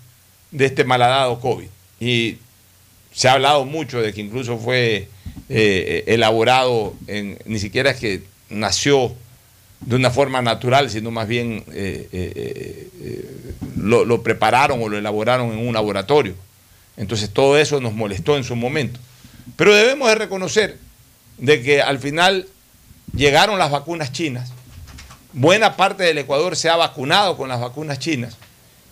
[0.51, 1.69] de este malhadado COVID.
[1.99, 2.39] Y
[3.13, 5.09] se ha hablado mucho de que incluso fue
[5.49, 9.15] eh, elaborado, en, ni siquiera es que nació
[9.81, 13.45] de una forma natural, sino más bien eh, eh, eh
[13.77, 16.35] lo, lo prepararon o lo elaboraron en un laboratorio.
[16.97, 18.99] Entonces todo eso nos molestó en su momento.
[19.57, 20.79] Pero debemos de reconocer
[21.39, 22.47] de que al final
[23.15, 24.51] llegaron las vacunas chinas,
[25.33, 28.37] buena parte del Ecuador se ha vacunado con las vacunas chinas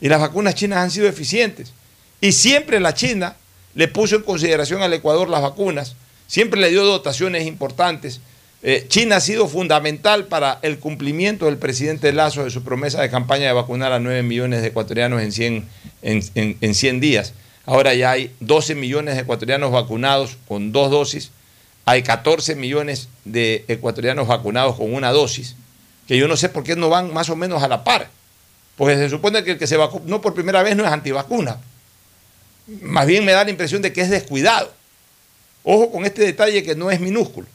[0.01, 1.73] y las vacunas chinas han sido eficientes.
[2.21, 3.37] Y siempre la China
[3.75, 8.21] le puso en consideración al Ecuador las vacunas, siempre le dio dotaciones importantes.
[8.69, 13.09] Eh, China ha sido fundamental para el cumplimiento del presidente Lazo de su promesa de
[13.09, 15.69] campaña de vacunar a 9 millones de ecuatorianos en 100,
[16.03, 17.33] en, en, en 100 días.
[17.65, 21.31] Ahora ya hay 12 millones de ecuatorianos vacunados con dos dosis.
[21.85, 25.55] Hay 14 millones de ecuatorianos vacunados con una dosis,
[26.09, 28.09] que yo no sé por qué no van más o menos a la par.
[28.75, 31.59] Porque se supone que el que se vacunó por primera vez no es antivacuna.
[32.83, 34.75] más bien me da la impresión de que es descuidado.
[35.63, 37.47] Ojo con este detalle que no es minúsculo.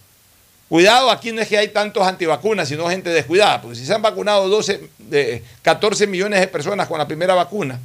[0.72, 4.02] Cuidado, aquí no es que hay tantos antivacunas, sino gente descuidada, porque si se han
[4.02, 7.78] vacunado 12, de 14 millones de personas con la primera vacuna,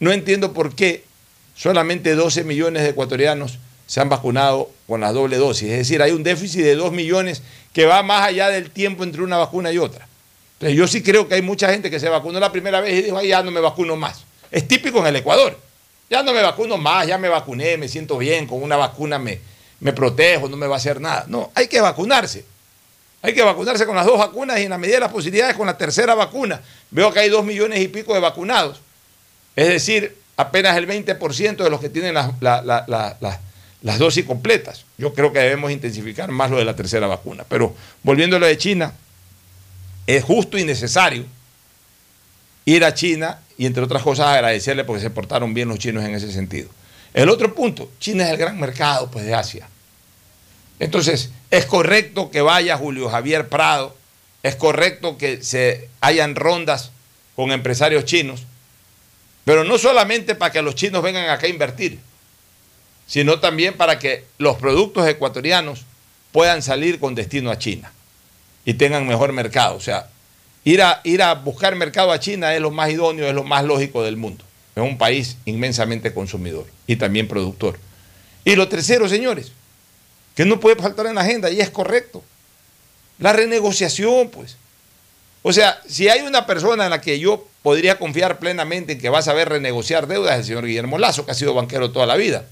[0.00, 1.04] no entiendo por qué
[1.54, 5.70] solamente 12 millones de ecuatorianos se han vacunado con la doble dosis.
[5.70, 7.40] Es decir, hay un déficit de 2 millones
[7.72, 10.08] que va más allá del tiempo entre una vacuna y otra.
[10.54, 13.02] Entonces, yo sí creo que hay mucha gente que se vacunó la primera vez y
[13.02, 14.24] dijo, Ay, ya no me vacuno más.
[14.50, 15.56] Es típico en el Ecuador.
[16.10, 19.38] Ya no me vacuno más, ya me vacuné, me siento bien, con una vacuna me,
[19.80, 21.24] me protejo, no me va a hacer nada.
[21.28, 22.44] No, hay que vacunarse.
[23.22, 25.66] Hay que vacunarse con las dos vacunas y en la medida de las posibilidades con
[25.66, 26.60] la tercera vacuna.
[26.90, 28.80] Veo que hay dos millones y pico de vacunados.
[29.56, 34.84] Es decir, apenas el 20% de los que tienen las, las dosis completas.
[34.98, 37.44] Yo creo que debemos intensificar más lo de la tercera vacuna.
[37.48, 38.92] Pero volviendo a lo de China,
[40.06, 41.24] es justo y necesario
[42.64, 46.14] ir a China y entre otras cosas agradecerle porque se portaron bien los chinos en
[46.14, 46.68] ese sentido.
[47.14, 49.68] El otro punto, China es el gran mercado pues, de Asia.
[50.80, 53.96] Entonces, es correcto que vaya Julio Javier Prado,
[54.42, 56.90] es correcto que se hayan rondas
[57.36, 58.42] con empresarios chinos,
[59.44, 62.00] pero no solamente para que los chinos vengan acá a invertir,
[63.06, 65.84] sino también para que los productos ecuatorianos
[66.32, 67.92] puedan salir con destino a China
[68.64, 69.76] y tengan mejor mercado.
[69.76, 70.08] O sea,
[70.64, 73.64] ir a, ir a buscar mercado a China es lo más idóneo, es lo más
[73.64, 74.44] lógico del mundo.
[74.76, 77.78] Es un país inmensamente consumidor y también productor.
[78.44, 79.52] Y lo tercero, señores,
[80.34, 82.22] que no puede faltar en la agenda y es correcto,
[83.18, 84.56] la renegociación, pues.
[85.42, 89.10] O sea, si hay una persona en la que yo podría confiar plenamente en que
[89.10, 92.06] va a saber renegociar deudas, es el señor Guillermo Lazo, que ha sido banquero toda
[92.06, 92.46] la vida.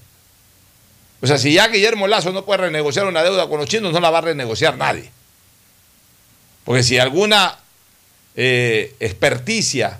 [1.21, 3.99] O sea, si ya Guillermo Lazo no puede renegociar una deuda con los chinos, no
[3.99, 5.09] la va a renegociar nadie.
[6.63, 7.59] Porque si alguna
[8.35, 9.99] eh, experticia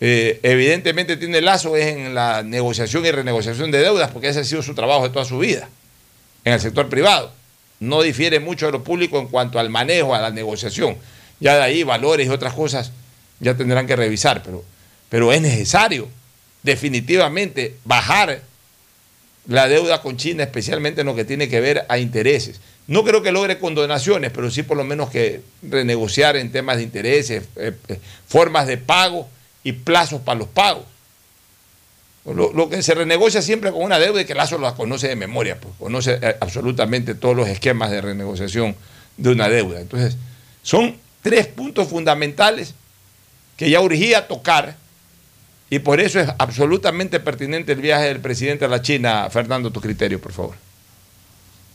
[0.00, 4.44] eh, evidentemente tiene lazo es en la negociación y renegociación de deudas, porque ese ha
[4.44, 5.68] sido su trabajo de toda su vida
[6.44, 7.32] en el sector privado.
[7.80, 10.96] No difiere mucho de lo público en cuanto al manejo, a la negociación.
[11.38, 12.92] Ya de ahí valores y otras cosas
[13.40, 14.64] ya tendrán que revisar, pero,
[15.08, 16.08] pero es necesario
[16.62, 18.42] definitivamente bajar
[19.46, 22.60] la deuda con China, especialmente en lo que tiene que ver a intereses.
[22.86, 26.82] No creo que logre condonaciones, pero sí por lo menos que renegociar en temas de
[26.82, 29.28] intereses, eh, eh, formas de pago
[29.62, 30.84] y plazos para los pagos.
[32.24, 35.58] Lo, que se renegocia siempre con una deuda y que Lazo la conoce de memoria,
[35.58, 38.76] pues conoce eh, absolutamente todos los esquemas de renegociación
[39.16, 39.80] de una deuda.
[39.80, 40.16] Entonces,
[40.62, 42.74] son tres puntos fundamentales
[43.56, 44.76] que ya urgía tocar
[45.70, 49.28] y por eso es absolutamente pertinente el viaje del presidente a la China.
[49.30, 50.56] Fernando, tu criterio, por favor.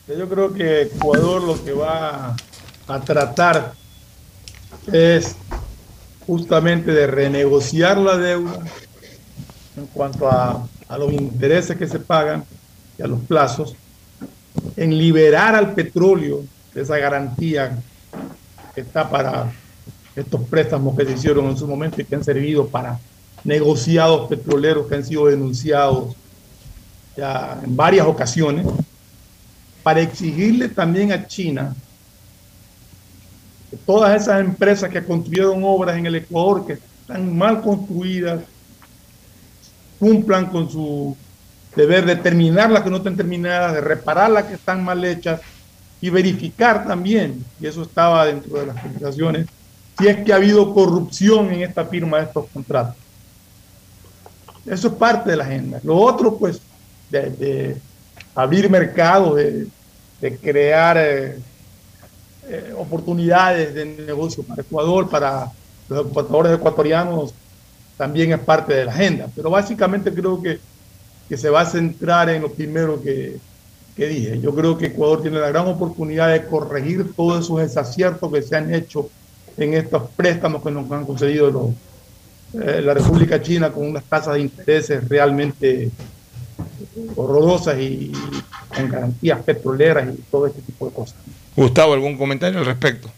[0.06, 2.36] Yo creo que Ecuador lo que va
[2.86, 3.72] a tratar
[4.92, 5.34] es
[6.26, 8.58] justamente de renegociar la deuda
[9.76, 10.66] en cuanto a,
[10.98, 12.44] los intereses que se pagan
[12.98, 13.74] y a los plazos,
[14.76, 17.76] en liberar al petróleo de esa garantía
[18.74, 19.52] que está para
[20.14, 22.98] estos préstamos que se hicieron en su momento y que han servido para
[23.44, 26.14] negociados petroleros que han sido denunciados
[27.16, 28.66] ya en varias ocasiones,
[29.82, 31.74] para exigirle también a China
[33.84, 38.42] todas esas empresas que construyeron obras en el Ecuador que están mal construidas,
[39.98, 41.16] cumplan con su
[41.74, 45.40] deber de terminar las que no están terminadas, de reparar las que están mal hechas
[46.00, 49.46] y verificar también, y eso estaba dentro de las conversaciones,
[49.98, 52.96] si es que ha habido corrupción en esta firma de estos contratos.
[54.66, 55.80] Eso es parte de la agenda.
[55.84, 56.60] Lo otro, pues,
[57.10, 57.76] de,
[58.34, 59.68] abrir mercados, de,
[60.42, 61.38] crear eh,
[62.48, 65.50] eh, oportunidades de negocio para Ecuador, para
[65.88, 67.34] los exportadores ecuatorianos,
[67.96, 69.28] también es parte de la agenda.
[69.34, 70.58] Pero básicamente creo que,
[71.28, 73.38] que se va a centrar en lo primero que,
[73.96, 74.40] que dije.
[74.40, 78.56] Yo creo que Ecuador tiene la gran oportunidad de corregir todos esos desaciertos que se
[78.56, 79.08] han hecho
[79.56, 81.72] en estos préstamos que nos han concedido
[82.52, 85.90] eh, la República China con unas tasas de intereses realmente
[87.16, 88.12] horrorosas y
[88.74, 91.16] con garantías petroleras y todo este tipo de cosas.
[91.56, 93.08] Gustavo, ¿algún comentario al respecto?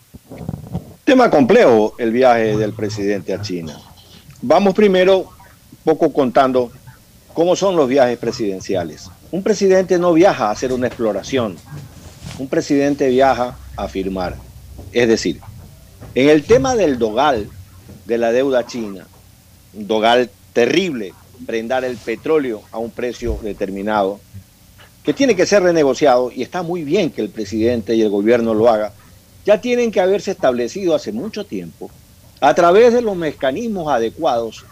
[1.04, 3.76] Tema complejo el viaje del presidente a China.
[4.40, 5.28] Vamos primero
[5.82, 6.70] poco contando
[7.34, 9.10] cómo son los viajes presidenciales.
[9.32, 11.56] Un presidente no viaja a hacer una exploración,
[12.38, 14.36] un presidente viaja a firmar.
[14.92, 15.40] Es decir,
[16.14, 17.50] en el tema del dogal
[18.06, 19.04] de la deuda china,
[19.72, 21.12] dogal terrible,
[21.44, 24.20] prendar el petróleo a un precio determinado,
[25.08, 28.52] que tiene que ser renegociado, y está muy bien que el presidente y el gobierno
[28.52, 28.92] lo haga,
[29.46, 31.90] ya tienen que haberse establecido hace mucho tiempo,
[32.42, 34.66] a través de los mecanismos adecuados,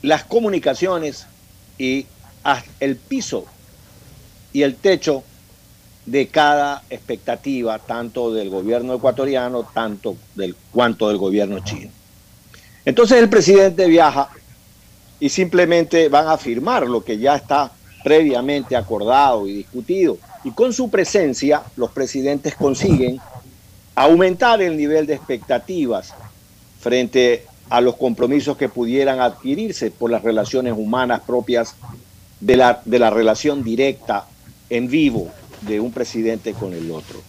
[0.00, 1.26] las comunicaciones
[1.76, 2.06] y
[2.80, 3.44] el piso
[4.54, 5.22] y el techo
[6.06, 11.90] de cada expectativa, tanto del gobierno ecuatoriano, tanto del del gobierno chino.
[12.86, 14.30] Entonces el presidente viaja
[15.20, 20.18] y simplemente van a firmar lo que ya está previamente acordado y discutido.
[20.44, 23.20] Y con su presencia, los presidentes consiguen
[23.94, 26.14] aumentar el nivel de expectativas
[26.80, 31.76] frente a los compromisos que pudieran adquirirse por las relaciones humanas propias
[32.40, 34.26] de la, de la relación directa
[34.70, 35.28] en vivo
[35.62, 37.20] de un presidente con el otro.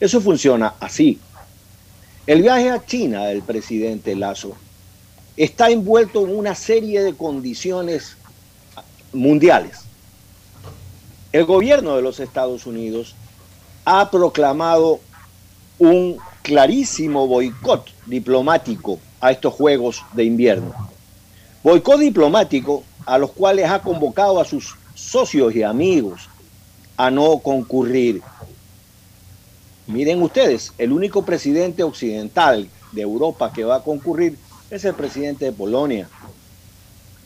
[0.00, 1.20] Eso funciona así.
[2.26, 4.56] El viaje a China del presidente Lazo
[5.36, 8.16] está envuelto en una serie de condiciones
[9.14, 9.80] mundiales.
[11.32, 13.14] El gobierno de los Estados Unidos
[13.84, 15.00] ha proclamado
[15.78, 20.74] un clarísimo boicot diplomático a estos Juegos de Invierno.
[21.62, 26.28] Boicot diplomático a los cuales ha convocado a sus socios y amigos
[26.96, 28.22] a no concurrir.
[29.86, 34.38] Miren ustedes, el único presidente occidental de Europa que va a concurrir
[34.70, 36.08] es el presidente de Polonia.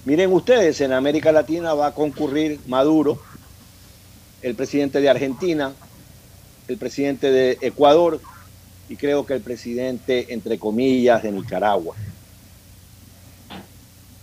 [0.08, 3.18] Miren ustedes, en América Latina va a concurrir Maduro,
[4.40, 5.74] el presidente de Argentina,
[6.66, 8.18] el presidente de Ecuador
[8.88, 11.94] y creo que el presidente, entre comillas, de Nicaragua.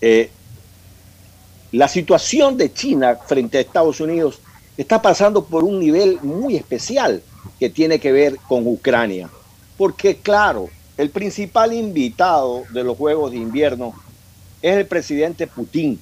[0.01, 0.31] Eh,
[1.71, 4.39] la situación de China frente a Estados Unidos
[4.77, 7.21] está pasando por un nivel muy especial
[7.59, 9.29] que tiene que ver con Ucrania.
[9.77, 10.67] Porque claro,
[10.97, 13.93] el principal invitado de los Juegos de Invierno
[14.65, 15.99] es el presidente Putin.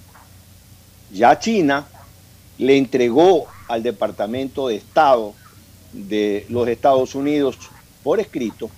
[1.12, 1.86] Ya China
[2.58, 5.34] le entregó al Departamento de Estado
[5.92, 7.58] de los Estados Unidos
[8.04, 8.70] por escrito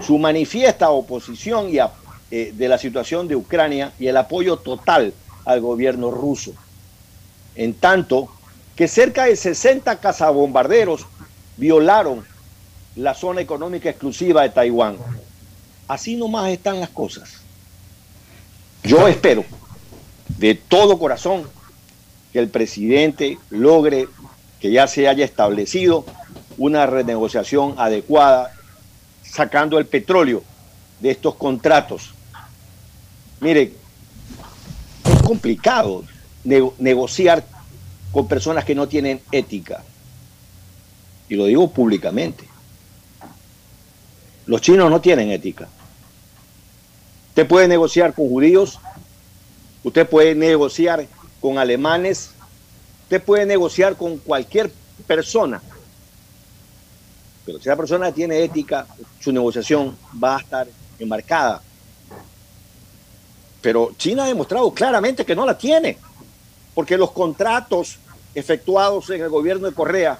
[0.00, 6.10] su manifiesta oposición eh, de la situación de Ucrania y el apoyo total al gobierno
[6.10, 6.52] ruso.
[7.54, 8.28] En tanto
[8.74, 11.06] que cerca de 60 cazabombarderos
[11.56, 12.26] violaron
[12.96, 14.96] la zona económica exclusiva de Taiwán.
[15.86, 17.45] Así nomás están las cosas.
[18.86, 19.44] Yo espero
[20.38, 21.42] de todo corazón
[22.32, 24.06] que el presidente logre
[24.60, 26.06] que ya se haya establecido
[26.56, 28.52] una renegociación adecuada,
[29.24, 30.44] sacando el petróleo
[31.00, 32.14] de estos contratos.
[33.40, 33.72] Mire,
[35.04, 36.04] es complicado
[36.44, 37.44] negociar
[38.12, 39.82] con personas que no tienen ética.
[41.28, 42.44] Y lo digo públicamente.
[44.46, 45.68] Los chinos no tienen ética.
[47.36, 48.78] Usted puede negociar con judíos,
[49.84, 51.06] usted puede negociar
[51.38, 52.30] con alemanes,
[53.02, 54.72] usted puede negociar con cualquier
[55.06, 55.60] persona.
[57.44, 58.86] Pero si la persona tiene ética,
[59.20, 60.66] su negociación va a estar
[60.98, 61.60] enmarcada.
[63.60, 65.98] Pero China ha demostrado claramente que no la tiene,
[66.74, 67.98] porque los contratos
[68.34, 70.18] efectuados en el gobierno de Correa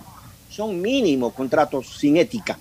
[0.51, 2.59] son mínimos contratos sin ética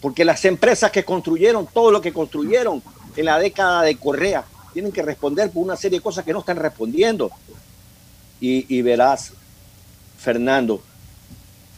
[0.00, 2.82] porque las empresas que construyeron todo lo que construyeron
[3.16, 6.40] en la década de Correa tienen que responder por una serie de cosas que no
[6.40, 7.30] están respondiendo.
[8.38, 9.32] Y, verás,
[10.18, 10.82] Fernando,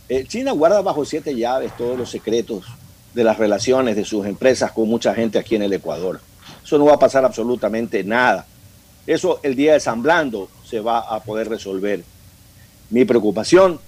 [0.08, 2.64] eh, China guarda bajo siete llaves todos los secretos
[3.14, 6.20] de las relaciones de sus empresas con mucha gente aquí en el Ecuador.
[6.64, 8.44] Eso no va a pasar absolutamente nada.
[9.06, 12.02] Eso el día de San Blando se va a poder resolver.
[12.90, 13.80] Mi preocupación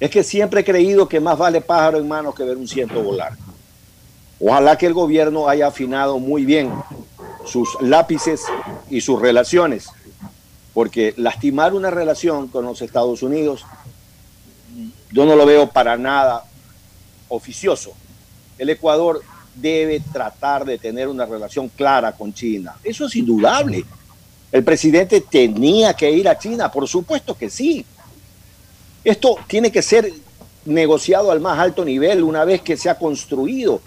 [0.00, 3.02] es que siempre he creído que más vale pájaro en mano que ver un ciento
[3.02, 3.34] volar.
[4.44, 6.72] Ojalá que el gobierno haya afinado muy bien
[7.46, 8.42] sus lápices
[8.90, 9.86] y sus relaciones,
[10.74, 13.64] porque lastimar una relación con los Estados Unidos,
[15.12, 16.44] yo no lo veo para nada
[17.28, 17.92] oficioso.
[18.58, 19.22] El Ecuador
[19.54, 22.74] debe tratar de tener una relación clara con China.
[22.82, 23.84] Eso es indudable.
[24.50, 27.86] El presidente tenía que ir a China, por supuesto que sí.
[29.04, 30.12] Esto tiene que ser
[30.64, 33.80] negociado al más alto nivel una vez que se ha construido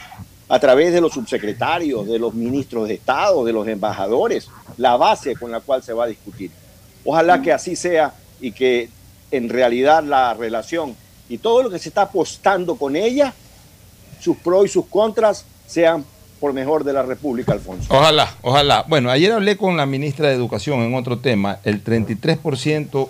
[0.47, 5.35] a través de los subsecretarios, de los ministros de Estado, de los embajadores, la base
[5.35, 6.51] con la cual se va a discutir.
[7.03, 8.89] Ojalá que así sea y que
[9.31, 10.95] en realidad la relación
[11.29, 13.33] y todo lo que se está apostando con ella,
[14.19, 16.05] sus pros y sus contras, sean
[16.39, 17.87] por mejor de la República, Alfonso.
[17.89, 18.85] Ojalá, ojalá.
[18.87, 21.59] Bueno, ayer hablé con la ministra de Educación en otro tema.
[21.63, 23.09] El 33%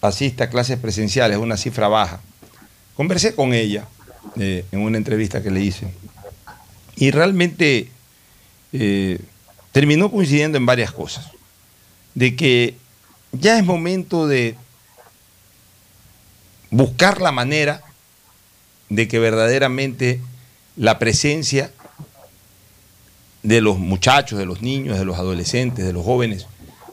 [0.00, 2.20] asiste a clases presenciales, una cifra baja.
[2.96, 3.86] Conversé con ella
[4.36, 5.86] eh, en una entrevista que le hice
[6.96, 7.88] y realmente
[8.72, 9.18] eh,
[9.72, 11.30] terminó coincidiendo en varias cosas.
[12.14, 12.76] De que
[13.32, 14.56] ya es momento de
[16.70, 17.82] buscar la manera
[18.88, 20.20] de que verdaderamente
[20.76, 21.72] la presencia
[23.42, 26.46] de los muchachos, de los niños, de los adolescentes, de los jóvenes,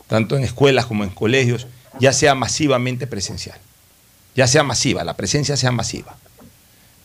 [0.07, 1.67] tanto en escuelas como en colegios,
[1.99, 3.57] ya sea masivamente presencial.
[4.35, 6.17] Ya sea masiva, la presencia sea masiva.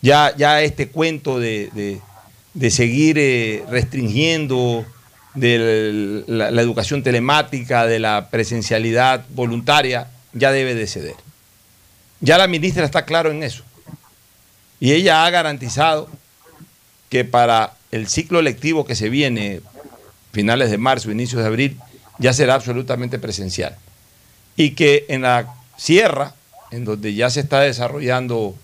[0.03, 2.01] Ya, ya este cuento de, de,
[2.71, 4.85] seguir eh, restringiendo
[5.35, 11.17] de la, la educación telemática, de la presencialidad voluntaria, ya debe de ceder.
[12.21, 13.63] Ya la ministra está claro en eso.
[14.81, 16.09] Y ella ha garantizado
[17.09, 19.61] que para el ciclo lectivo que se viene,
[20.33, 21.79] finales de marzo, inicios de abril,
[22.19, 23.77] ya será absolutamente presencial.
[24.57, 26.35] Y que en la sierra,
[26.71, 28.55] en donde ya se está desarrollando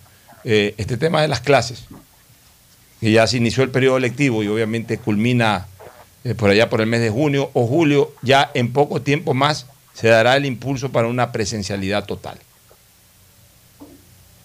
[0.45, 1.84] eh, este tema de las clases,
[3.03, 5.66] que ya se inició el periodo lectivo y obviamente culmina
[6.22, 9.66] eh, por allá por el mes de junio o julio, ya en poco tiempo más
[9.92, 12.38] se dará el impulso para una presencialidad total.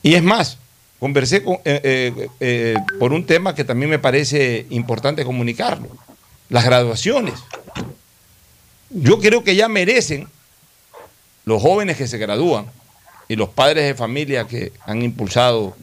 [0.01, 0.57] Y es más,
[0.99, 5.89] conversé eh, por un tema que también me parece importante comunicarlo,
[6.49, 7.35] las graduaciones.
[8.89, 10.27] Yo creo que ya merecen
[11.45, 12.65] los jóvenes que se gradúan
[13.27, 15.77] y los padres de familia que han impulsado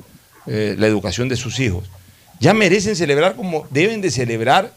[0.48, 1.84] eh, la educación de sus hijos,
[2.40, 4.72] ya merecen celebrar como deben de celebrar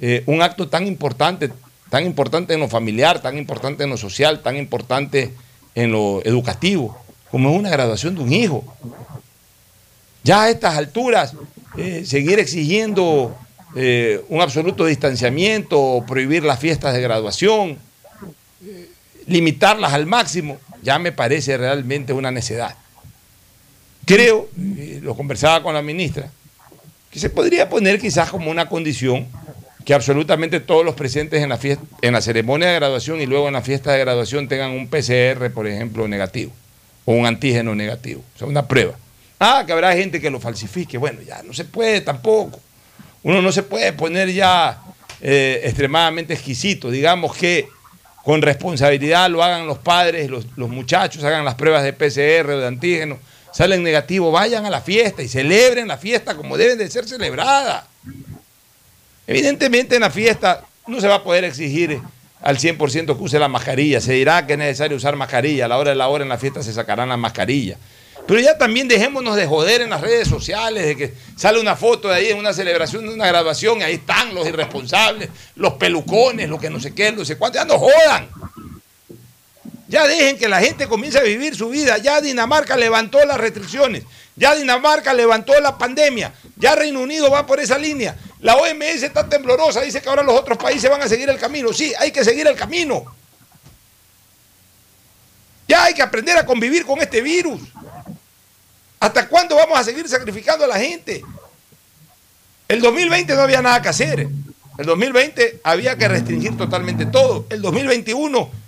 [0.00, 1.50] eh, un acto tan importante,
[1.88, 5.32] tan importante en lo familiar, tan importante en lo social, tan importante
[5.74, 6.98] en lo educativo,
[7.30, 8.64] como es una graduación de un hijo.
[10.24, 11.34] Ya a estas alturas,
[11.76, 13.36] eh, seguir exigiendo
[13.76, 17.78] eh, un absoluto distanciamiento, prohibir las fiestas de graduación,
[19.26, 22.76] limitarlas al máximo, ya me parece realmente una necedad.
[24.04, 26.30] Creo, lo conversaba con la ministra,
[27.12, 29.28] que se podría poner quizás como una condición
[29.84, 33.48] que absolutamente todos los presentes en la, fiesta, en la ceremonia de graduación y luego
[33.48, 36.52] en la fiesta de graduación tengan un PCR, por ejemplo, negativo,
[37.04, 38.94] o un antígeno negativo, o sea, una prueba.
[39.38, 40.98] Ah, que habrá gente que lo falsifique.
[40.98, 42.60] Bueno, ya no se puede tampoco.
[43.24, 44.80] Uno no se puede poner ya
[45.20, 46.92] eh, extremadamente exquisito.
[46.92, 47.68] Digamos que
[48.22, 52.66] con responsabilidad lo hagan los padres, los, muchachos, hagan las pruebas de PCR o de
[52.68, 53.18] antígeno,
[53.52, 57.86] salen negativos, vayan a la fiesta y celebren la fiesta como deben de ser celebrada.
[59.26, 62.00] Evidentemente en la fiesta no se va a poder exigir
[62.40, 65.78] al 100% que use la mascarilla, se dirá que es necesario usar mascarilla, a la
[65.78, 67.78] hora de la hora en la fiesta se sacarán las mascarillas.
[68.26, 72.08] Pero ya también dejémonos de joder en las redes sociales, de que sale una foto
[72.08, 76.48] de ahí en una celebración de una graduación y ahí están los irresponsables, los pelucones,
[76.48, 78.28] los que no sé qué, no sé cuánto, ya no jodan.
[79.92, 81.98] Ya dejen que la gente comience a vivir su vida.
[81.98, 84.04] Ya Dinamarca levantó las restricciones.
[84.34, 86.32] Ya Dinamarca levantó la pandemia.
[86.56, 88.16] Ya Reino Unido va por esa línea.
[88.40, 89.82] La OMS está temblorosa.
[89.82, 91.74] Dice que ahora los otros países van a seguir el camino.
[91.74, 93.04] Sí, hay que seguir el camino.
[95.68, 97.60] Ya hay que aprender a convivir con este virus.
[98.98, 101.22] ¿Hasta cuándo vamos a seguir sacrificando a la gente?
[102.66, 104.20] El 2020 no había nada que hacer.
[104.78, 107.44] El 2020 había que restringir totalmente todo.
[107.50, 108.61] El 2021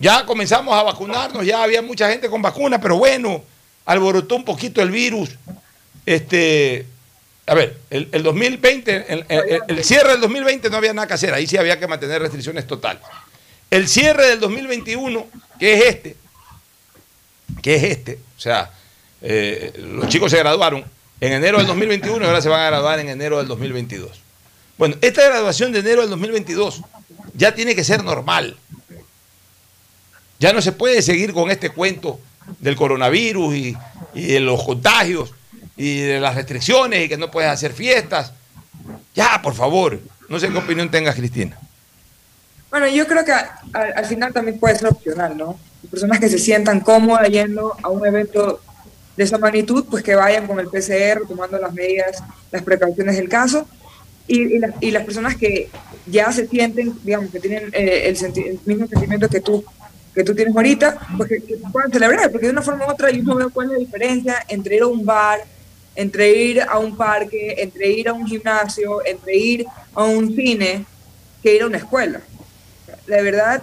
[0.00, 3.44] ya comenzamos a vacunarnos, ya había mucha gente con vacuna, pero bueno,
[3.84, 5.30] alborotó un poquito el virus.
[6.06, 6.86] Este,
[7.46, 9.24] a ver, el, 2020,
[9.68, 12.66] el, cierre del 2020 no había nada que hacer, ahí sí había que mantener restricciones
[12.66, 13.02] totales.
[13.70, 15.26] El cierre del 2021,
[15.58, 16.16] que es este,
[17.62, 18.70] que es este, o sea,
[19.20, 20.82] eh, los chicos se graduaron
[21.20, 24.18] en enero del 2021 y ahora se van a graduar en enero del 2022.
[24.78, 26.80] Bueno, esta graduación de enero del 2022
[27.34, 28.56] ya tiene que ser normal.
[30.40, 32.18] Ya no se puede seguir con este cuento
[32.58, 33.76] del coronavirus y,
[34.14, 35.32] de los contagios
[35.76, 38.32] y de las restricciones y que no puedes hacer fiestas.
[39.14, 40.00] Ya, por favor.
[40.28, 41.58] No sé qué opinión tengas, Cristina.
[42.70, 45.58] Bueno, yo creo que al final también puede ser opcional, ¿no?
[45.90, 48.60] Personas que se sientan cómodas yendo a un evento
[49.16, 53.28] de esa magnitud, pues que vayan con el PCR tomando las medidas, las precauciones del
[53.28, 53.66] caso.
[54.26, 55.68] Y, y, las personas que
[56.06, 59.64] ya se sienten, digamos, que tienen eh, el, mismo sentimiento que tú,
[60.14, 63.22] que tú tienes ahorita, pues que, puedan celebrar, porque de una forma u otra yo
[63.22, 65.40] no veo cuál es la diferencia entre ir a un bar,
[65.94, 70.84] entre ir a un parque, entre ir a un gimnasio, entre ir a un cine,
[71.42, 72.20] que ir a una escuela.
[73.06, 73.62] La verdad,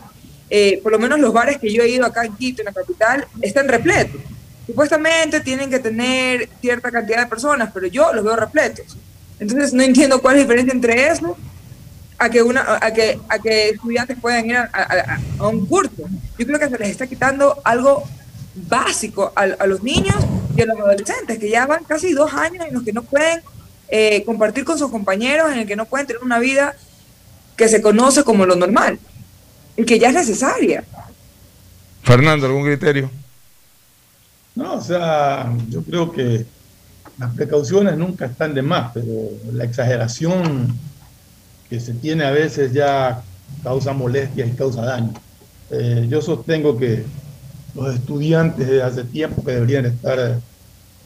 [0.50, 2.74] eh, por lo menos los bares que yo he ido acá en Quito, en la
[2.74, 4.22] capital, están repletos
[4.68, 8.98] Supuestamente tienen que tener cierta cantidad de personas, pero yo los veo repletos.
[9.40, 11.38] Entonces no entiendo cuál es la diferencia entre eso
[12.18, 16.10] a que, una, a que, a que estudiantes puedan ir a, un curso.
[16.38, 18.04] Yo creo que se les está quitando algo
[18.56, 20.16] básico a, los niños
[20.56, 23.42] y a los adolescentes, que ya van casi dos años en los que no pueden
[23.90, 26.76] eh, compartir con sus compañeros, en el que no pueden tener una vida
[27.56, 29.00] que se conoce como lo normal
[29.76, 30.84] y que ya es necesaria.
[32.04, 33.12] Fernando, ¿algún criterio?
[34.56, 36.46] No, o sea, yo creo que
[37.20, 39.08] las precauciones nunca están de más, pero
[39.52, 40.76] la exageración
[41.70, 43.26] que se tiene a veces ya
[43.62, 45.14] causa molestias y causa daño.
[45.70, 47.12] Eh, yo sostengo que
[47.74, 50.42] los estudiantes de hace tiempo que deberían estar eh,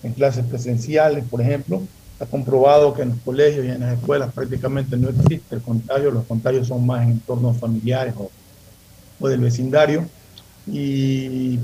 [0.04, 1.90] en clases presenciales, por ejemplo,
[2.20, 6.12] ha comprobado que en los colegios y en las escuelas prácticamente no existe el contagio,
[6.12, 8.34] los contagios son más en entornos familiares o,
[9.20, 10.12] o del vecindario.
[10.66, 11.60] Y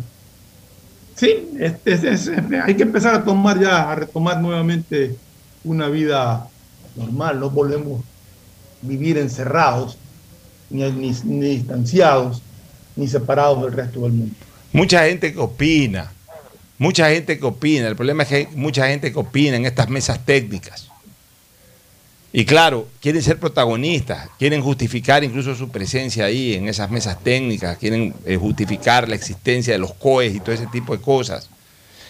[1.15, 2.29] sí, este, es- es-
[2.63, 5.21] hay que empezar a tomar ya, a retomar nuevamente
[5.63, 6.51] una vida
[6.95, 8.05] normal, no volvemos
[8.81, 9.97] vivir encerrados,
[10.69, 12.41] ni, ni, distanciados,
[12.95, 14.35] ni separados del resto del mundo.
[14.73, 16.11] Mucha gente que opina,
[16.77, 17.87] mucha gente que opina.
[17.87, 20.89] El problema es que hay mucha gente que opina en estas mesas técnicas.
[22.33, 27.77] Y claro, quieren ser protagonistas, quieren justificar incluso su presencia ahí en esas mesas técnicas,
[27.77, 31.49] quieren eh, justificar la existencia de los COEs y todo ese tipo de cosas.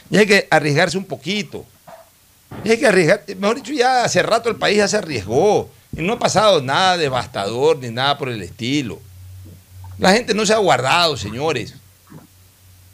[0.10, 1.66] Y hay que arriesgarse un poquito.
[2.64, 5.70] Y hay que arriesgar, mejor dicho, ya hace rato el país ya se arriesgó.
[5.92, 9.00] No ha pasado nada devastador ni nada por el estilo.
[9.98, 11.74] La gente no se ha guardado, señores.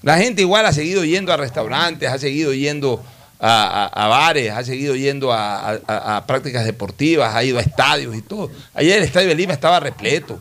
[0.02, 3.04] La gente igual ha seguido yendo a restaurantes, ha seguido yendo
[3.40, 8.52] a, bares, ha seguido yendo a prácticas deportivas, ha ido a estadios y todo.
[8.74, 10.40] Ayer el estadio de Lima estaba repleto.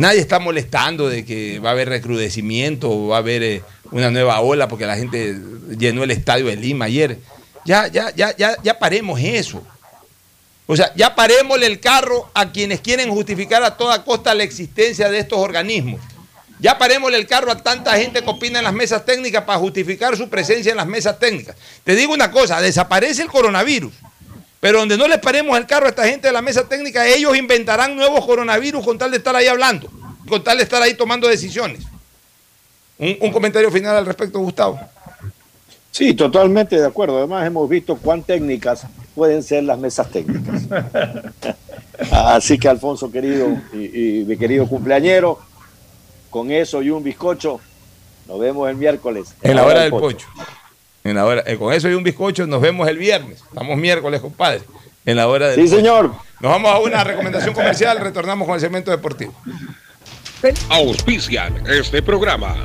[0.00, 4.10] Nadie está molestando de que va a haber recrudecimiento o va a haber eh, una
[4.10, 5.38] nueva ola porque la gente
[5.76, 7.18] llenó el estadio de Lima ayer.
[7.66, 9.62] Ya, ya, ya, ya, ya paremos eso.
[10.70, 15.10] O sea, ya parémosle el carro a quienes quieren justificar a toda costa la existencia
[15.10, 16.00] de estos organismos.
[16.60, 20.16] Ya parémosle el carro a tanta gente que opina en las mesas técnicas para justificar
[20.16, 21.56] su presencia en las mesas técnicas.
[21.82, 23.92] Te digo una cosa, desaparece el coronavirus.
[24.60, 27.36] Pero donde no les paremos el carro a esta gente de la mesa técnica, ellos
[27.36, 29.90] inventarán nuevos coronavirus con tal de estar ahí hablando,
[30.28, 31.80] con tal de estar ahí tomando decisiones.
[32.96, 34.78] Un, un comentario final al respecto, Gustavo.
[35.90, 37.18] Sí, totalmente de acuerdo.
[37.18, 40.62] Además, hemos visto cuán técnicas pueden ser las mesas técnicas.
[42.12, 45.38] Así que, Alfonso, querido y, y mi querido cumpleañero,
[46.30, 47.60] con eso y un bizcocho,
[48.28, 49.34] nos vemos el miércoles.
[49.42, 50.28] En la hora del pocho.
[51.02, 53.42] En la hora, eh, con eso y un bizcocho nos vemos el viernes.
[53.42, 54.60] Estamos miércoles, compadre.
[55.04, 55.76] En la hora del Sí, pocho.
[55.76, 56.12] señor.
[56.40, 59.34] Nos vamos a una recomendación comercial, retornamos con el segmento deportivo.
[60.70, 62.64] Auspician este programa.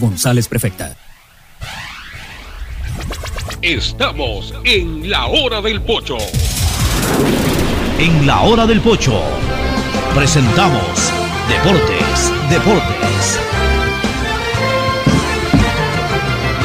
[0.00, 0.96] González, prefecta.
[3.62, 6.16] Estamos en la hora del pocho.
[7.98, 9.22] En la hora del pocho
[10.14, 11.12] presentamos
[11.48, 13.38] Deportes, Deportes.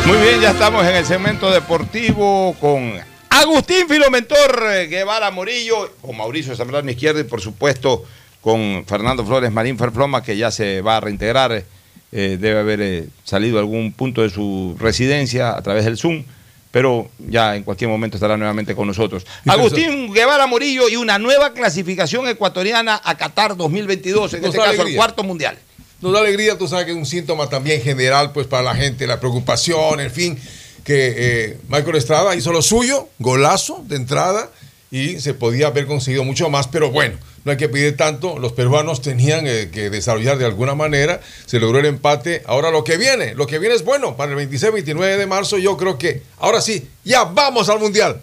[0.07, 2.94] Muy bien, ya estamos en el segmento deportivo con
[3.30, 8.06] Agustín Filomentor eh, Guevara Morillo, con Mauricio Zambrano Izquierdo y por supuesto
[8.40, 11.64] con Fernando Flores Marín Ferfloma, que ya se va a reintegrar.
[12.18, 16.24] Eh, debe haber eh, salido a algún punto de su residencia a través del Zoom,
[16.72, 19.26] pero ya en cualquier momento estará nuevamente con nosotros.
[19.46, 24.88] Agustín Guevara Morillo y una nueva clasificación ecuatoriana a Qatar 2022, en Nos este caso
[24.88, 25.58] el cuarto mundial.
[26.00, 29.06] Nos da alegría, tú sabes que es un síntoma también general pues para la gente,
[29.08, 30.40] la preocupación, en fin,
[30.86, 34.50] que eh, Michael Estrada hizo lo suyo, golazo de entrada
[34.90, 38.54] y se podía haber conseguido mucho más, pero bueno, no hay que pedir tanto, los
[38.54, 42.98] peruanos tenían eh, que desarrollar de alguna manera, se logró el empate, ahora lo que
[42.98, 45.58] viene, lo que viene es bueno, para el 26-29 de marzo.
[45.60, 48.20] Yo creo que ahora sí, ya vamos al Mundial.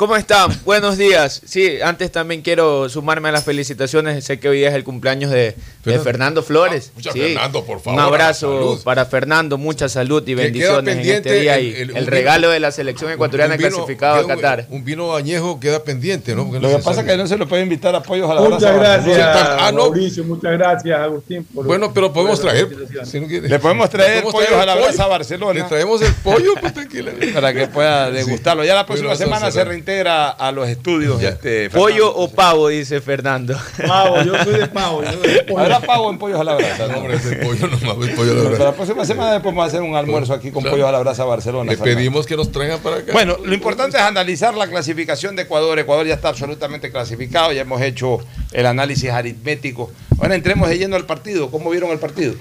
[0.00, 0.50] ¿Cómo están?
[0.64, 1.42] Buenos días.
[1.44, 4.24] Sí, antes también quiero sumarme a las felicitaciones.
[4.24, 5.54] Sé que hoy día es el cumpleaños de,
[5.84, 6.42] de Fernando.
[6.42, 6.90] Flores.
[6.94, 7.20] mucha Sí.
[7.20, 11.64] Fernando, por favor, Un abrazo para Fernando, mucha salud y bendiciones en este día el-
[11.66, 14.66] y el- el, un vino- regalo de la selección ecuatoriana vino- clasificado a un- Qatar.
[14.70, 16.44] Un vino añejo queda pendiente, ¿no?
[16.46, 18.34] Porque Lo no que pasa es que no se lo puede invitar a pollos a
[18.36, 19.80] la Muchas gracias, Ah, no.
[19.90, 21.44] Mauricio, muchas gracias, Agustín.
[21.44, 22.68] por- Bueno, pero podemos traer.
[23.04, 23.50] si no quiere.
[23.50, 25.08] Le podemos traer pollos a la brasa a.
[25.08, 25.60] Barcelona.
[25.60, 27.12] Le traemos el pollo, pues tranquila.
[27.34, 28.64] para que pueda degustarlo.
[28.64, 31.22] Ya la próxima semana se reintegra a los estudios.
[31.22, 33.56] Este, Pollo o pavo, dice Fernando.
[33.86, 35.02] Pavo, yo soy de pavo.
[35.02, 35.58] yo soy de pollo.
[35.60, 36.86] Habrá pavo en pollos a la brasa.
[36.86, 36.98] ¿no?
[36.98, 38.64] Hombre, ese pollo nomás, el pollo a la Pero brasa.
[38.64, 40.76] la próxima semana después vamos a hacer un almuerzo aquí con Claro.
[40.76, 41.70] pollos a la brasa a Barcelona.
[41.72, 41.96] Le Fernando.
[41.98, 43.12] pedimos que nos traigan para acá.
[43.12, 45.78] Bueno, lo importante es analizar la clasificación de Ecuador.
[45.78, 48.18] Ecuador ya está absolutamente clasificado, ya hemos hecho
[48.52, 49.90] el análisis aritmético.
[50.20, 51.50] Ahora entremos de lleno al partido.
[51.50, 52.34] ¿Cómo vieron el partido?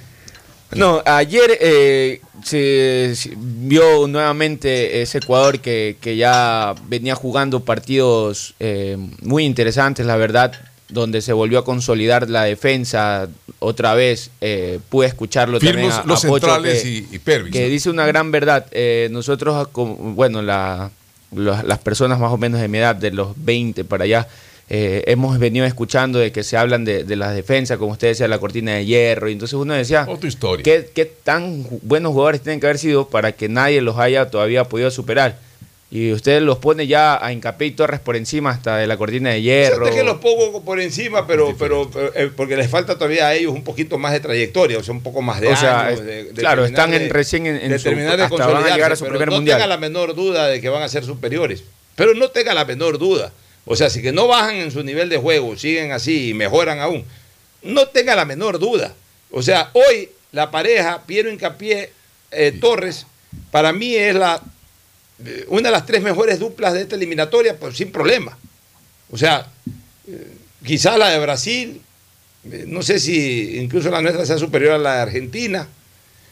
[0.76, 8.54] No, ayer eh, se, se vio nuevamente ese Ecuador que, que ya venía jugando partidos
[8.60, 10.52] eh, muy interesantes, la verdad,
[10.90, 13.28] donde se volvió a consolidar la defensa
[13.60, 14.30] otra vez.
[14.42, 17.52] eh, pude escucharlo Firmos también a, los a Pocho centrales que- y, y Pervis.
[17.54, 17.68] que ¿no?
[17.70, 18.66] dice una gran verdad.
[18.72, 20.92] Eh, nosotros, bueno, la-
[21.36, 24.28] los- las personas más o menos de mi edad, de los 20 para allá,
[24.72, 28.28] eh, hemos venido escuchando de que se hablan de, de las defensas, como usted decía,
[28.28, 29.28] la cortina de hierro.
[29.30, 30.64] Y entonces uno decía, Otra historia.
[30.64, 34.64] ¿qué, qué tan buenos jugadores tienen que haber sido para que nadie los haya todavía
[34.66, 35.38] podido superar?
[35.92, 39.32] Y usted los pone ya a Incapé y Torres por encima hasta de la cortina
[39.32, 39.86] de hierro.
[39.88, 43.52] Fíjate que los pongo por encima, pero, pero eh, porque les falta todavía a ellos
[43.54, 46.24] un poquito más de trayectoria, o sea, un poco más de O años, es- de-
[46.26, 48.76] de claro, están en- de- recién en- en de su- terminar de hasta van a
[48.76, 49.58] llegar a su pero primer no mundial.
[49.58, 51.64] tenga la menor duda de que van a ser superiores.
[51.96, 53.32] Pero no tenga la menor duda.
[53.72, 56.80] O sea, si que no bajan en su nivel de juego, siguen así y mejoran
[56.80, 57.06] aún,
[57.62, 58.96] no tenga la menor duda.
[59.30, 61.92] O sea, hoy la pareja Piero Incapié
[62.32, 63.06] eh, Torres,
[63.52, 64.42] para mí es la
[65.24, 68.36] eh, una de las tres mejores duplas de esta eliminatoria, pues sin problema.
[69.12, 69.46] O sea,
[70.08, 70.32] eh,
[70.66, 71.80] quizás la de Brasil,
[72.52, 75.68] eh, no sé si incluso la nuestra sea superior a la de Argentina.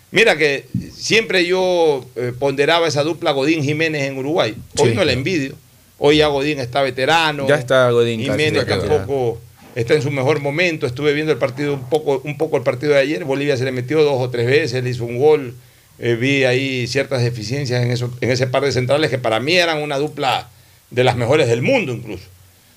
[0.10, 2.04] Mira que siempre yo
[2.40, 4.56] ponderaba esa dupla Godín Jiménez en Uruguay.
[4.78, 4.96] Hoy Sí.
[4.96, 5.56] no la envidio.
[6.00, 7.48] Hoy ya Godín está veterano.
[7.48, 8.66] Ya está Godín Jiménez
[8.98, 9.42] tampoco
[9.76, 10.86] está en su mejor momento.
[10.88, 13.24] Estuve viendo el partido un poco, un poco el partido de ayer.
[13.26, 15.56] Bolivia se le metió dos o tres veces, le hizo un gol.
[16.00, 19.56] Eh, vi ahí ciertas deficiencias en, eso, en ese par de centrales que para mí
[19.56, 20.48] eran una dupla
[20.92, 22.26] de las mejores del mundo incluso.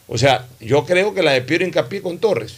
[0.09, 2.57] O sea, yo creo que la de Piero Incapié con Torres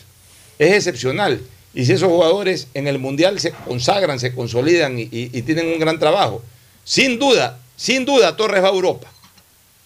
[0.58, 1.40] es excepcional.
[1.74, 5.66] Y si esos jugadores en el Mundial se consagran, se consolidan y, y- y tienen
[5.68, 6.42] un gran trabajo,
[6.84, 9.11] sin duda, sin duda Torres va a Europa.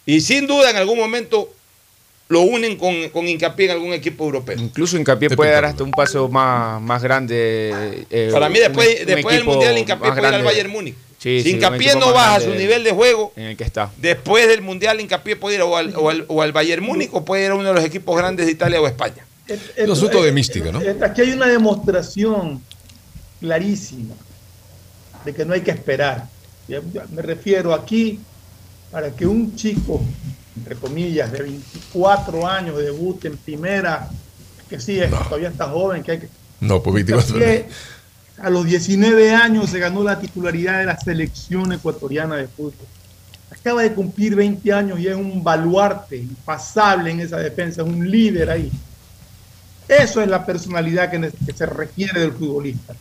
[0.07, 1.53] Y sin duda en algún momento
[2.29, 4.57] lo unen con, con Incapié en algún equipo europeo.
[4.59, 8.07] Incluso Hincapié puede dar hasta un paso más, más grande.
[8.11, 10.45] eh, Para mí un- después, un después del Mundial Incapié más puede ir al.
[10.45, 10.95] Bayern Múnich.
[11.19, 13.65] Sí, si sí, un Incapié equipo no baja su nivel de juego, En el que
[13.65, 13.91] está.
[13.97, 17.25] después del Mundial Incapié puede ir o al, o al- o al Bayern Múnich o
[17.25, 19.25] puede ir a uno de los equipos grandes de Italia o España.
[19.79, 20.81] Un asunto de mística, ¿no?
[21.05, 22.61] Aquí hay una demostración
[23.41, 24.15] clarísima
[25.25, 26.27] de que no hay que esperar.
[27.13, 28.19] Me refiero aquí
[28.91, 30.01] para que un chico,
[30.57, 34.09] entre comillas, de 24 años debute en primera,
[34.69, 36.29] que sí, es- todavía está joven, que hay que...
[36.61, 37.69] No, pues 24 que
[38.39, 42.87] a los 19 años se ganó la titularidad de la selección ecuatoriana de fútbol.
[43.51, 48.11] Acaba de cumplir 20 años y es un baluarte impasable en esa defensa, es un
[48.11, 48.71] líder ahí.
[49.89, 52.95] Eso es la personalidad que, que se requiere del futbolista.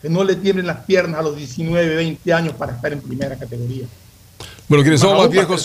[0.00, 3.36] Que no le tiemblen las piernas a los 19, 20 años para estar en primera
[3.36, 3.86] categoría.
[4.68, 5.62] Bueno, quienes somos más viejos,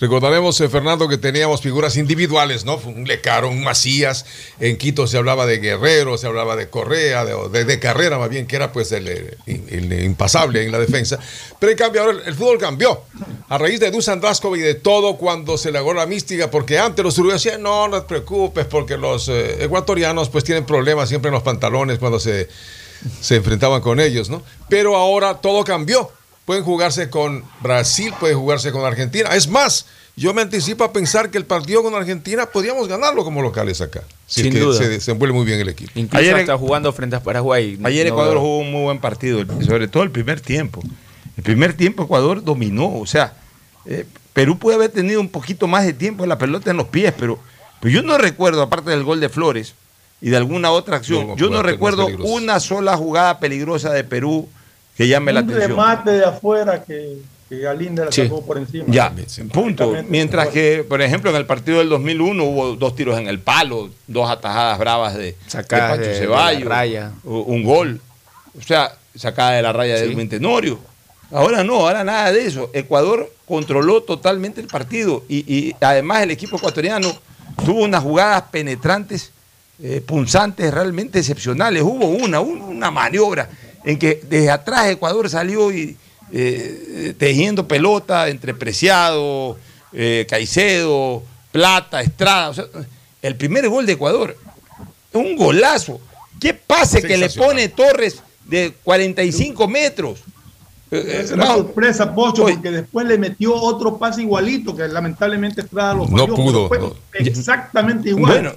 [0.00, 2.76] recordaremos, eh, Fernando, que teníamos figuras individuales, ¿no?
[2.76, 4.24] Un Lecaro, un Macías.
[4.58, 8.30] En Quito se hablaba de Guerrero, se hablaba de Correa, de, de- de Carrera, más
[8.30, 11.18] bien, que era pues el, eh, el impasable en la defensa.
[11.58, 13.02] Pero en cambio, ahora el, el fútbol cambió.
[13.50, 16.78] A raíz de Dusan Draskov y de todo, cuando se le agarró la mística, porque
[16.78, 21.08] antes los uruguayos decían, no, no te preocupes, porque los eh, ecuatorianos pues tienen problemas
[21.10, 22.48] siempre en los pantalones cuando se,
[23.20, 24.42] se enfrentaban con ellos, ¿no?
[24.70, 26.10] Pero ahora todo cambió.
[26.44, 29.30] Pueden jugarse con Brasil, pueden jugarse con Argentina.
[29.34, 29.86] Es más,
[30.16, 34.02] yo me anticipo a pensar que el partido con Argentina podríamos ganarlo como locales acá.
[34.26, 34.78] Si Sin es que duda.
[34.78, 35.92] se desenvuelve muy bien el equipo.
[35.94, 37.78] Incluso Ayer- está jugando frente a Paraguay.
[37.84, 38.40] Ayer No Ecuador veo.
[38.40, 40.82] jugó un muy buen partido, sobre todo el primer tiempo.
[41.36, 43.34] El primer tiempo Ecuador dominó, o sea,
[43.86, 46.88] eh, Perú puede haber tenido un poquito más de tiempo en la pelota en los
[46.88, 47.38] pies, pero,
[47.80, 49.74] pero yo no recuerdo, aparte del gol de Flores
[50.20, 54.48] y de alguna otra acción, No, yo no recuerdo una sola jugada peligrosa de Perú
[54.96, 55.70] que llame la un atención.
[55.70, 57.66] remate de afuera que, que
[58.04, 58.22] la Sí.
[58.24, 58.84] sacó por encima.
[58.88, 59.12] Ya,
[59.52, 59.94] punto.
[60.08, 63.90] Mientras que, por ejemplo, en el partido del 2001 hubo dos tiros en el palo,
[64.06, 65.36] dos atajadas bravas de, de
[65.68, 67.12] Pancho de- de Ceballos, la raya.
[67.24, 68.00] u- un gol,
[68.58, 70.12] o sea, sacada de la raya de Sí.
[70.12, 70.78] Edwin Tenorio.
[71.30, 72.70] Ahora no, ahora nada de eso.
[72.74, 77.10] Ecuador controló totalmente el partido y, y además el equipo ecuatoriano
[77.64, 79.32] tuvo unas jugadas penetrantes,
[79.82, 81.82] eh, punzantes, realmente excepcionales.
[81.82, 83.48] Hubo una, un- una maniobra
[83.84, 85.96] en que desde atrás Ecuador salió y
[86.32, 89.58] eh, tejiendo pelota entre Preciado,
[89.92, 92.50] eh, Caicedo, Plata, Estrada.
[92.50, 92.64] O sea,
[93.20, 94.36] el primer gol de Ecuador
[95.12, 96.00] es un golazo.
[96.40, 100.20] ¿Qué pase que le pone Torres de 45 metros?
[100.90, 105.62] Eh, Esa es la sorpresa, Pocho, porque después le metió otro pase igualito que lamentablemente
[105.62, 106.96] Estrada lo No falló, pudo, no.
[107.12, 108.32] Exactamente igual.
[108.32, 108.52] Bueno.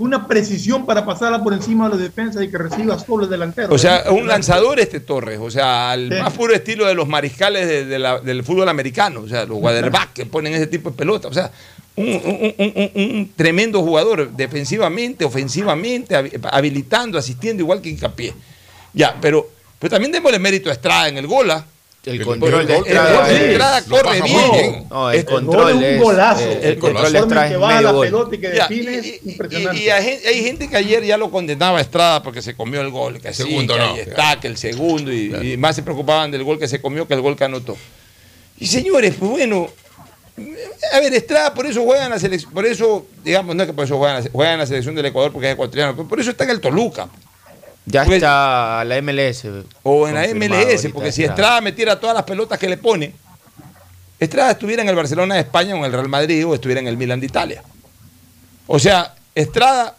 [0.00, 3.72] Una precisión para pasarla por encima de los defensas y que reciba solo el delantero.
[3.74, 6.18] O sea, un lanzador este Torres, o sea, al Sí.
[6.22, 9.58] más puro estilo de los mariscales de- de la- del fútbol americano, o sea, los
[9.58, 11.50] quarterbacks que ponen ese tipo de pelota, o sea,
[11.96, 18.32] un, un- un- un- un tremendo jugador, defensivamente, ofensivamente, habi- habilitando, asistiendo, igual que Hincapié.
[18.94, 21.66] Ya, pero, pero también démosle mérito a Estrada en el gola.
[22.02, 24.36] El control de el lo corre bien.
[24.38, 24.86] muy bien.
[24.88, 26.40] No, el control es un golazo.
[26.40, 27.46] eh, el el control Estrada
[27.76, 29.82] es la pelota y que define es y, impresionante.
[29.82, 32.80] y hay, gen- hay gente que ayer ya lo condenaba a Estrada porque se comió
[32.80, 33.92] el gol, que sí, Segundo que no.
[33.92, 37.06] ahí está, que el segundo, y, y más se preocupaban del gol que se comió
[37.06, 37.76] que el gol que anotó.
[38.58, 39.68] Y señores, pues bueno,
[40.94, 43.74] a ver, Estrada por eso juega en la selección, por eso, digamos, no es que
[43.74, 46.08] por eso juega en la, juega en la selección del Ecuador porque es ecuatoriano, pero
[46.08, 47.10] por eso está en el Toluca.
[47.86, 49.44] Ya Porque- está la MLS.
[49.82, 51.60] O en la MLS, ahorita porque si Estrada.
[51.60, 53.12] Metiera todas las pelotas que le pone,
[54.18, 56.86] Estrada estuviera en el Barcelona de España o en el Real Madrid o estuviera en
[56.86, 57.62] el Milan de Italia.
[58.66, 59.96] O sea, Estrada,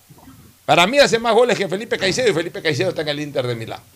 [0.65, 3.47] para mí hace más goles que Felipe Caicedo y Felipe Caicedo está en el Inter
[3.47, 3.79] de Milán.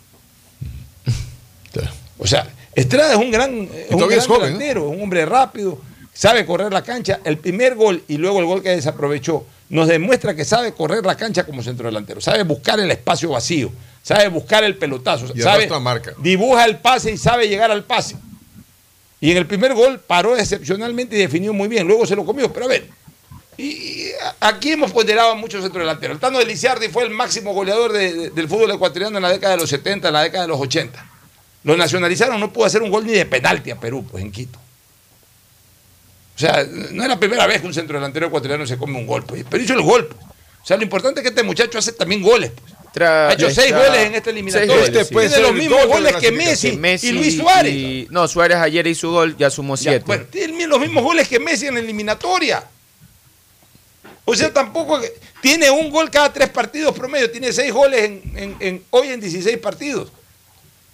[2.18, 4.58] O sea, Estrada es un gran, es un gran es joven, ¿no?
[4.58, 5.80] delantero, un hombre rápido,
[6.16, 7.20] sabe correr la cancha.
[7.24, 11.16] El primer gol y luego el gol que desaprovechó nos demuestra que sabe correr la
[11.16, 13.72] cancha como centro delantero, sabe buscar el espacio vacío,
[14.02, 16.14] sabe buscar el pelotazo, Y sabe, marca.
[16.20, 18.16] dibuja el pase y sabe llegar al pase.
[19.22, 22.52] Y en el primer gol paró excepcionalmente y definió muy bien, luego se lo comió.
[22.54, 22.88] Pero a ver,
[23.58, 26.16] y, y aquí hemos ponderado a muchos centrodelanteros.
[26.16, 29.30] El Tano de Lisiardi fue el máximo goleador de- de- del fútbol ecuatoriano en la
[29.30, 31.04] década de los 70, en la década de los 80.
[31.64, 34.60] Lo nacionalizaron, no pudo hacer un gol ni de penalti a Perú, pues en Quito.
[36.36, 39.24] O sea, no es la primera vez que un centrodelantero ecuatoriano se come un gol,
[39.24, 40.08] pues, pero hizo el gol.
[40.08, 40.22] pues.
[40.64, 42.52] O sea, lo importante es que este muchacho hace también goles.
[42.52, 42.74] pues.
[42.94, 44.74] Tra- Ha hecho seis goles en esta eliminatoria.
[44.86, 47.74] seis goles, Tiene los mismos goles que Messi, Messi y Luis Suárez.
[47.74, 50.06] y- no, Suárez ayer hizo gol, ya sumó Ya, siete.
[50.06, 52.64] bueno, tiene los mismos goles que Messi en la eliminatoria.
[54.24, 55.00] O sea, tampoco
[55.42, 59.20] tiene un gol cada tres partidos promedio, tiene seis goles en, en- en- hoy en
[59.22, 60.12] 16 partidos.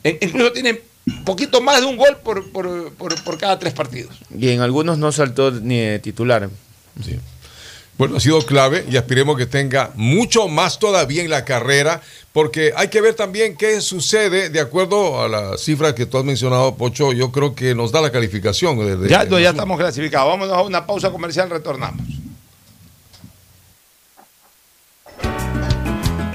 [0.03, 3.73] En- incluso tiene un poquito más de un gol por, por- por- por cada tres
[3.73, 4.15] partidos.
[4.37, 6.49] Y en algunos no saltó ni de titular.
[7.97, 12.01] Bueno, ha sido clave y aspiremos que tenga mucho más todavía en la carrera,
[12.33, 16.23] porque hay que ver también qué sucede de acuerdo a la cifra que tú has
[16.23, 17.13] mencionado, Pocho.
[17.13, 18.79] Yo creo que nos da la calificación.
[18.79, 20.29] de- de- Ya, ya estamos clasificados.
[20.29, 22.01] Vámonos a una pausa comercial, retornamos.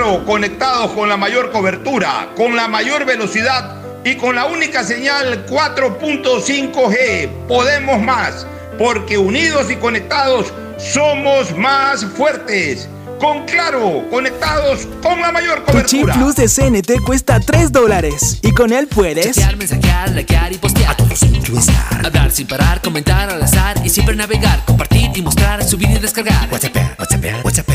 [0.00, 7.28] conectados con la mayor cobertura, con la mayor velocidad y con la única señal 4.5G.
[7.46, 8.46] Podemos más,
[8.78, 12.88] porque unidos y conectados somos más fuertes.
[13.18, 16.14] Con Claro, conectados con la mayor Tu chip cobertura.
[16.14, 20.92] plus de CNT cuesta 3 dólares y con él puedes Chatear, mensajear, likear y postear.
[20.92, 22.06] A todos estar.
[22.06, 24.64] Hablar sin parar, comentar al azar y siempre navegar.
[24.64, 26.48] Compartir y mostrar, subir y descargar.
[26.50, 27.68] WhatsApp, WhatsApp, WhatsApp.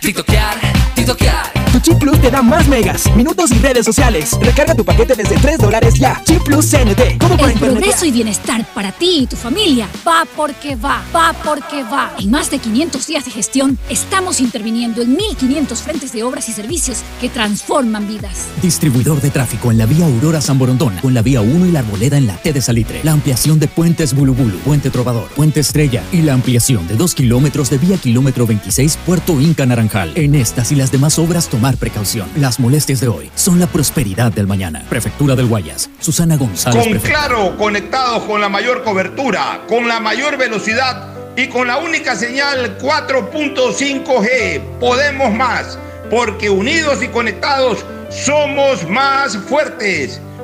[0.00, 0.56] TikTokear,
[0.94, 1.57] TikTokear.
[1.72, 4.36] Tu chip plus te da más megas, minutos y redes sociales.
[4.40, 6.20] Recarga tu paquete desde 3 dólares ya.
[6.24, 7.18] Chip plus CNT.
[7.20, 11.34] ¿Cómo para El progreso y bienestar para ti y tu familia va porque va, va
[11.44, 12.12] porque va.
[12.18, 16.52] En más de 500 días de gestión, estamos interviniendo en 1.500 frentes de obras y
[16.52, 18.46] servicios que transforman vidas.
[18.62, 21.80] Distribuidor de tráfico en la vía Aurora San Borondón, con la vía 1 y la
[21.80, 23.00] arboleda en la T de Salitre.
[23.02, 27.70] La ampliación de puentes Bulubulu, Puente Trovador, Puente Estrella y la ampliación de 2 kilómetros
[27.70, 30.12] de vía kilómetro 26 Puerto Inca Naranjal.
[30.14, 32.28] En estas y las demás obras tomar precaución.
[32.36, 34.84] Las molestias de hoy son la prosperidad del mañana.
[34.88, 35.90] Prefectura del Guayas.
[35.98, 36.86] Susana González.
[36.86, 36.98] Con.
[37.00, 42.78] Claro, conectados con la mayor cobertura, con la mayor velocidad y con la única señal
[42.78, 44.78] 4.5G.
[44.78, 45.76] Podemos más,
[46.08, 50.20] porque unidos y conectados somos más fuertes.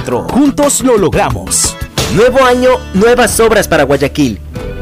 [0.00, 1.76] Juntos lo logramos.
[2.14, 4.38] Nuevo año, nuevas obras para Guayaquil.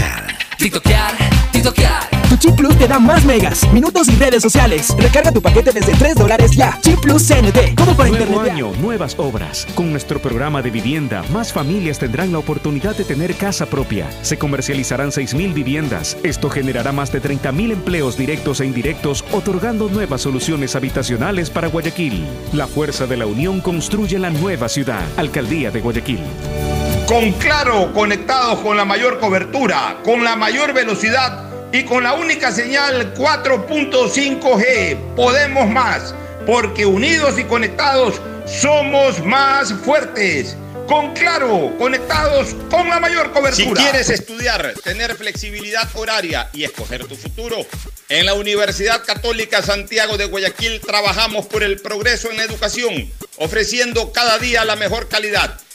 [0.58, 1.12] TikTokear,
[1.52, 2.21] TikTokear.
[2.32, 4.96] Tu chip plus te da más megas, minutos y redes sociales.
[4.98, 6.80] Recarga tu paquete desde 3 dólares ya.
[6.82, 7.76] Chip plus CNT.
[7.76, 8.54] ¿Cómo para Nuevo internet?
[8.54, 9.68] año, nuevas obras.
[9.76, 14.10] Con nuestro programa de vivienda, más familias tendrán la oportunidad de tener casa propia.
[14.22, 16.16] Se comercializarán 6.000 viviendas.
[16.24, 22.26] Esto generará más de 30.000 empleos directos e indirectos, otorgando nuevas soluciones habitacionales para Guayaquil.
[22.54, 25.04] La fuerza de la unión construye la nueva ciudad.
[25.18, 26.22] Alcaldía de Guayaquil.
[27.08, 32.52] Con Claro, conectados con la mayor cobertura, con la mayor velocidad y con la única
[32.52, 35.16] señal 4.5G.
[35.16, 36.14] Podemos más,
[36.46, 40.58] porque unidos y conectados somos más fuertes.
[40.88, 43.56] Con Claro, conectados con la mayor cobertura.
[43.56, 47.66] Si quieres estudiar, tener flexibilidad horaria y escoger tu futuro,
[48.10, 54.12] en la Universidad Católica Santiago de Guayaquil trabajamos por el progreso en la educación, ofreciendo
[54.12, 55.58] cada día la mejor calidad.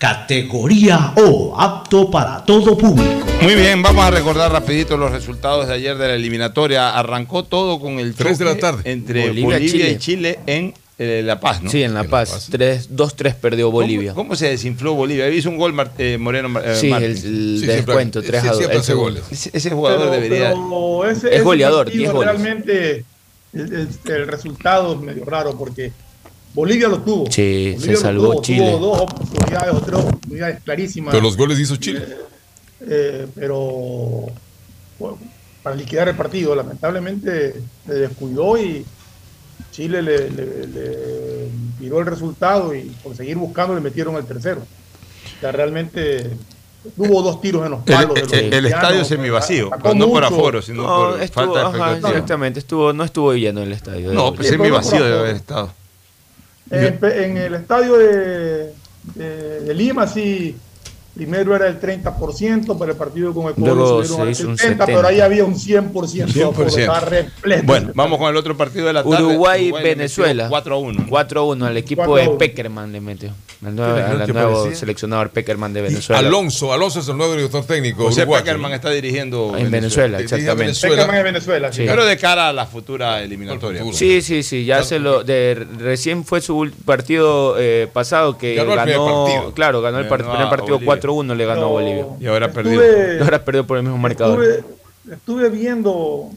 [0.00, 3.26] categoría O, apto para todo público.
[3.42, 6.98] Muy bien, vamos a recordar rapidito los resultados de ayer de la eliminatoria.
[6.98, 8.80] Arrancó todo con el Tres de la tarde.
[8.90, 9.90] entre Bolivia, Bolivia, Chile.
[9.90, 11.70] y Chile en eh, La Paz, ¿no?
[11.70, 12.48] Sí, en La Paz.
[12.50, 14.12] Tres- 2-3 perdió Bolivia.
[14.14, 15.28] ¿Cómo, cómo se desinfló Bolivia?
[15.28, 17.22] Hizo un gol Mar- eh, Moreno eh, Sí, Martins.
[17.24, 19.10] el- el Sí, descuento, siempre- 3 a sí, 2, siempre el hace segundo.
[19.20, 19.24] goles.
[19.32, 20.48] Ese, ese jugador Pero- debería.
[20.50, 22.30] pero ese- Es ese goleador, partido 10 goles.
[22.32, 23.04] Realmente
[23.52, 25.92] el, el- el resultado es medio raro porque
[26.54, 27.30] Bolivia lo tuvo.
[27.30, 28.70] Sí, Bolivia se salvó tuvo, Chile.
[28.72, 31.12] Tuvo dos oportunidades o tres oportunidades clarísimas.
[31.12, 32.04] Pero los goles hizo Chile.
[32.86, 34.26] Eh, pero
[34.98, 35.18] bueno,
[35.62, 37.54] para liquidar el partido, lamentablemente
[37.86, 38.84] se descuidó y
[39.70, 41.48] Chile le, le- le
[41.78, 44.62] tiró el resultado y por seguir buscando le metieron el tercero.
[44.62, 46.30] O sea, realmente
[46.96, 48.14] hubo dos tiros en los El, palos.
[48.14, 50.34] de los el- el estadio semivacío, pero no por mucho.
[50.34, 54.12] aforo, sino No, por estuvo, falta de ajá, exactamente, estuvo, no estuvo lleno el estadio.
[54.12, 55.72] No, pues por semivacío debe haber estado.
[56.70, 58.72] En, el estadio de,
[59.14, 60.56] de- de Lima, sí,
[61.14, 64.86] primero era el 30%, para el partido con Ecuador Luego se al hizo un 70%,
[64.86, 65.92] pero ahí había un 100%.
[65.92, 66.66] 100%.
[66.66, 67.62] estaba repleto.
[67.64, 69.22] Bueno, vamos con el otro partido de la tarde.
[69.22, 70.44] Uruguay, le Venezuela.
[70.44, 71.06] metió 4 a 1.
[71.08, 72.38] 4 a 1 al equipo 4 de 1.
[72.38, 73.30] Peckerman le metió.
[73.64, 76.18] Al nuevo, ¿Quién es el nuevo seleccionador Peckerman de Y Venezuela.
[76.20, 78.04] Alonso, Alonso es el nuevo director técnico.
[78.04, 78.44] José uruguayo.
[78.44, 80.62] Peckerman está dirigiendo En Venezuela, Dirige a exactamente.
[80.64, 80.96] Venezuela.
[80.96, 81.72] Peckerman en Venezuela.
[81.72, 81.82] Sí.
[81.86, 83.84] Pero de cara a la futura eliminatoria.
[83.92, 88.72] Sí, sí, sí, ya se lo de recién fue su partido eh, pasado que Ganó
[88.72, 90.86] el ganó, claro, ganó el Ganó primer a partido Bolivia.
[91.10, 92.06] 4-1 le ganó a Bolivia.
[92.20, 93.18] Y ahora Estuve- perdió.
[93.18, 94.42] Y ahora perdió por el mismo marcador.
[94.44, 94.64] Estuve,
[95.14, 96.30] estuve viendo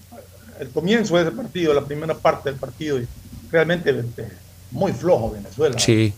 [0.60, 3.08] el comienzo de ese partido, la primera parte del partido, y
[3.52, 4.28] realmente eh,
[4.72, 5.78] muy flojo Venezuela.
[5.80, 6.14] Sí.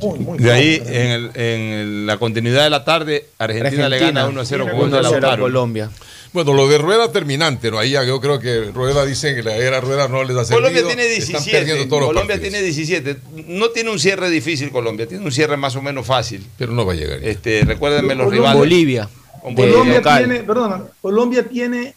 [0.00, 4.26] Muy, muy De ahí, en, el- en la continuidad de la tarde, Argentina, le gana
[4.26, 5.38] 1 a 0 con gol de 1-0 a.
[5.38, 5.90] Colombia.
[6.32, 7.78] Bueno, lo de Rueda terminante, ¿no?
[7.78, 10.68] Ahí ya yo creo que Rueda dice que la era Rueda no les ha servido.
[10.70, 11.58] Colombia tiene Están 17.
[11.58, 13.16] perdiendo todos los Colombia tiene 17.
[13.48, 16.46] No tiene un cierre difícil Colombia, tiene un cierre más o menos fácil.
[16.56, 17.20] Pero no va a llegar.
[17.20, 17.28] ya.
[17.28, 18.58] Este, recuérdenme los Colombia- rivales.
[18.58, 19.08] Bolivia.
[19.42, 20.24] Con de Colombia local.
[20.24, 21.94] tiene, perdona, Colombia tiene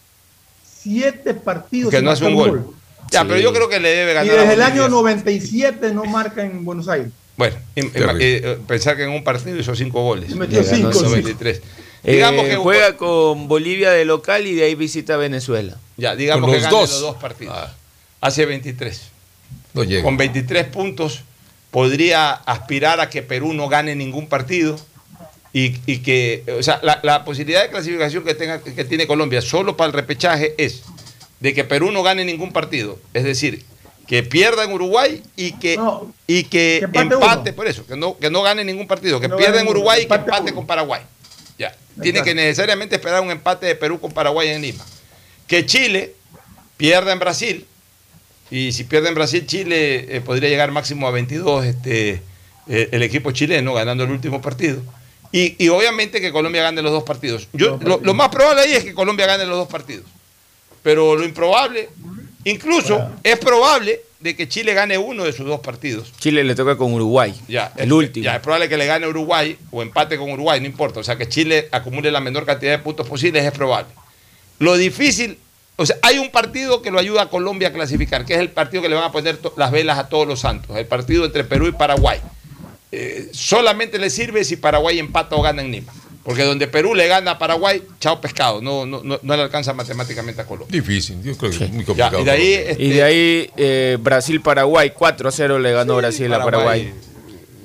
[0.82, 2.66] siete partidos que no hace un gol.
[3.10, 3.26] Ya, Sí.
[3.28, 4.38] pero yo creo que le debe Y ganar.
[4.38, 7.08] a desde el año 97 no marca en Buenos Aires.
[7.36, 10.34] Bueno, eh, pensar que en un partido hizo cinco goles.
[10.34, 10.92] Metió Le ganó
[12.06, 12.08] 93.
[12.08, 15.76] Eh, Digamos que juega con Bolivia de local y de ahí visita Venezuela.
[15.96, 16.90] Ya, digamos Con que los gane dos.
[16.90, 17.54] los dos partidos.
[17.56, 17.74] Ah.
[18.20, 19.02] Hace 23.
[19.74, 20.02] No llega.
[20.02, 21.22] Con 23 puntos
[21.70, 24.78] podría aspirar a que Perú no gane ningún partido
[25.52, 29.42] y, y que, o sea, la, la posibilidad de clasificación que, tenga, que tiene Colombia
[29.42, 30.82] solo para el repechaje es
[31.40, 32.98] de que Perú no gane ningún partido.
[33.14, 33.64] Es decir,
[34.06, 38.16] que pierda en Uruguay y que, No, y que que empate por eso, que no,
[38.18, 40.54] que no gane ningún partido, que No pierda en Uruguay y que empate empate uno.
[40.54, 41.02] con Paraguay.
[41.58, 41.74] Ya.
[42.02, 44.84] Tiene que necesariamente esperar un empate de Perú con Paraguay en Lima.
[45.46, 46.14] Que Chile
[46.76, 47.66] pierda en Brasil
[48.50, 52.22] y si pierde en Brasil, Chile eh, podría llegar máximo a 22 este,
[52.68, 54.82] eh, el equipo chileno ganando el último partido.
[55.32, 57.48] Y, y obviamente que Colombia gane los dos partidos.
[57.52, 58.02] Yo, Dos lo, partidos.
[58.02, 60.04] lo más probable ahí es que Colombia gane los dos partidos.
[60.82, 61.88] pero lo improbable,
[62.44, 66.12] incluso es probable de que Chile gane uno de sus dos partidos.
[66.18, 67.34] Chile le toca con Uruguay.
[67.48, 68.24] Ya, el último.
[68.24, 71.00] Ya, es probable que le gane Uruguay o empate con Uruguay, no importa.
[71.00, 73.92] O sea, que Chile acumule la menor cantidad de puntos posibles es probable.
[74.58, 75.38] Lo difícil,
[75.76, 78.50] o sea, hay un partido que lo ayuda a Colombia a clasificar, que es el
[78.50, 81.44] partido que le van a poner las velas a todos los santos, el partido entre
[81.44, 82.20] Perú y Paraguay.
[82.92, 85.92] Eh, solamente le sirve si Paraguay empata o gana en Lima.
[86.26, 89.72] Porque donde Perú le gana a Paraguay, chao pescado, no, no, no, no le alcanza
[89.74, 90.76] matemáticamente a Colombia.
[90.76, 92.18] Difícil, yo creo que es muy complicado.
[92.18, 95.92] Ya, y de ahí, este, y de ahí eh, Brasil-Paraguay, 4 a 0 le ganó
[95.92, 96.92] sí, Brasil a Paraguay.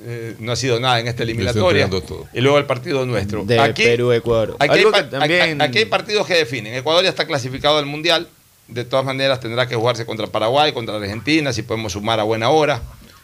[0.04, 1.90] Eh, no ha sido nada en esta eliminatoria.
[2.32, 3.44] Y luego el partido nuestro.
[3.44, 4.54] De aquí, Perú-Ecuador.
[4.60, 5.60] Aquí, hay, también...
[5.60, 6.72] aquí hay partidos que definen.
[6.72, 8.28] Ecuador ya está clasificado al Mundial.
[8.68, 12.50] De todas maneras tendrá que jugarse contra Paraguay, contra Argentina, si podemos sumar a buena
[12.50, 12.80] hora.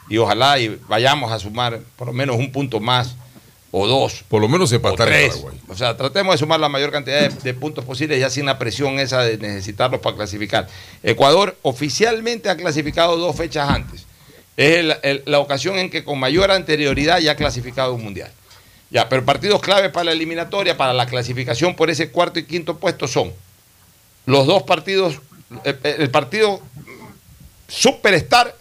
[0.09, 3.15] Y ojalá y vayamos a sumar por lo menos un punto más
[3.71, 4.25] o dos.
[4.29, 5.61] Por lo menos empatar en Paraguay.
[5.69, 8.59] O sea, tratemos de sumar la mayor cantidad de, de, puntos posibles ya sin la
[8.59, 10.69] presión esa de necesitarlos para clasificar.
[11.03, 14.07] Ecuador oficialmente ha clasificado dos fechas antes.
[14.57, 18.31] Es el, el, la ocasión en que con mayor anterioridad ya ha clasificado un mundial.
[18.91, 22.79] Ya, pero partidos clave para la eliminatoria, para la clasificación por ese cuarto y quinto
[22.79, 23.33] puesto son
[24.25, 25.21] los dos partidos,
[25.65, 26.61] el, el partido
[27.69, 28.58] superstar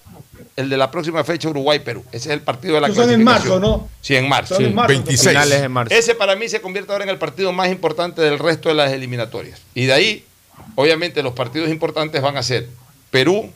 [0.58, 2.04] el de la próxima fecha Uruguay-Perú.
[2.12, 3.88] Ese es el partido de la Son en marzo, ¿no?
[4.02, 4.56] Sí, en marzo.
[4.56, 4.90] Son en marzo.
[4.90, 5.30] 26.
[5.30, 5.96] Finales de marzo.
[5.96, 8.92] Ese para mí se convierte ahora en el partido más importante del resto de las
[8.92, 9.62] eliminatorias.
[9.76, 10.26] Y de ahí,
[10.74, 12.68] obviamente, los partidos importantes van a ser
[13.12, 13.52] Perú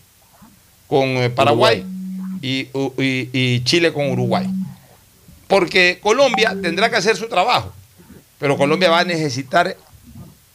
[0.86, 1.84] con eh, Paraguay
[2.40, 2.68] y,
[3.00, 4.48] y, y Chile con Uruguay.
[5.48, 7.74] Porque Colombia tendrá que hacer su trabajo,
[8.38, 9.76] pero Colombia va a necesitar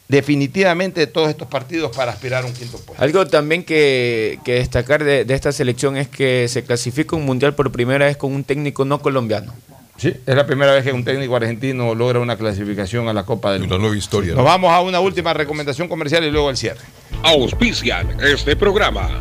[0.07, 3.03] definitivamente de todos estos partidos para aspirar a un quinto puesto.
[3.03, 7.55] Algo también que, que destacar de, de, esta selección es que se clasifica un mundial
[7.55, 9.53] por primera vez con un técnico no colombiano.
[9.97, 13.51] Sí, es la primera vez que un técnico argentino logra una clasificación a la Copa
[13.51, 13.75] del Mundo.
[13.75, 14.29] Una nueva historia.
[14.29, 14.43] Nos ¿no?
[14.43, 16.81] vamos a una última recomendación comercial y luego el cierre.
[17.23, 19.19] Auspician este programa.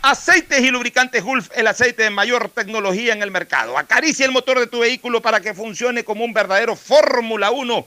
[0.00, 3.76] Aceites y lubricantes Gulf, el aceite de mayor tecnología en el mercado.
[3.76, 7.86] Acaricia el motor de tu vehículo para que funcione como un verdadero Fórmula 1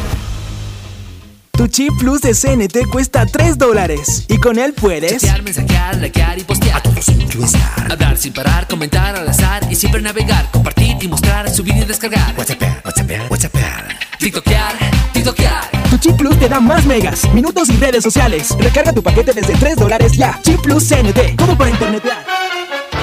[1.61, 6.39] Tu chip plus de CNT cuesta 3 dólares y con él puedes Chatear, mensajear, likear
[6.39, 6.77] y postear.
[6.77, 7.05] A todos
[7.87, 12.33] Hablar sin parar, comentar al azar y siempre navegar, compartir y mostrar, subir y descargar.
[12.35, 13.53] WhatsApp, WhatsApp, WhatsApp.
[14.17, 14.73] TikTokear,
[15.13, 15.69] TikTokear.
[15.91, 18.55] Tu chip plus te da más megas, minutos y redes sociales.
[18.57, 20.39] Recarga tu paquete desde 3 dólares ya.
[20.41, 22.25] Chip plus CNT, como para internetear.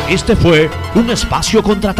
[0.09, 1.97] Este fue un espacio contratado.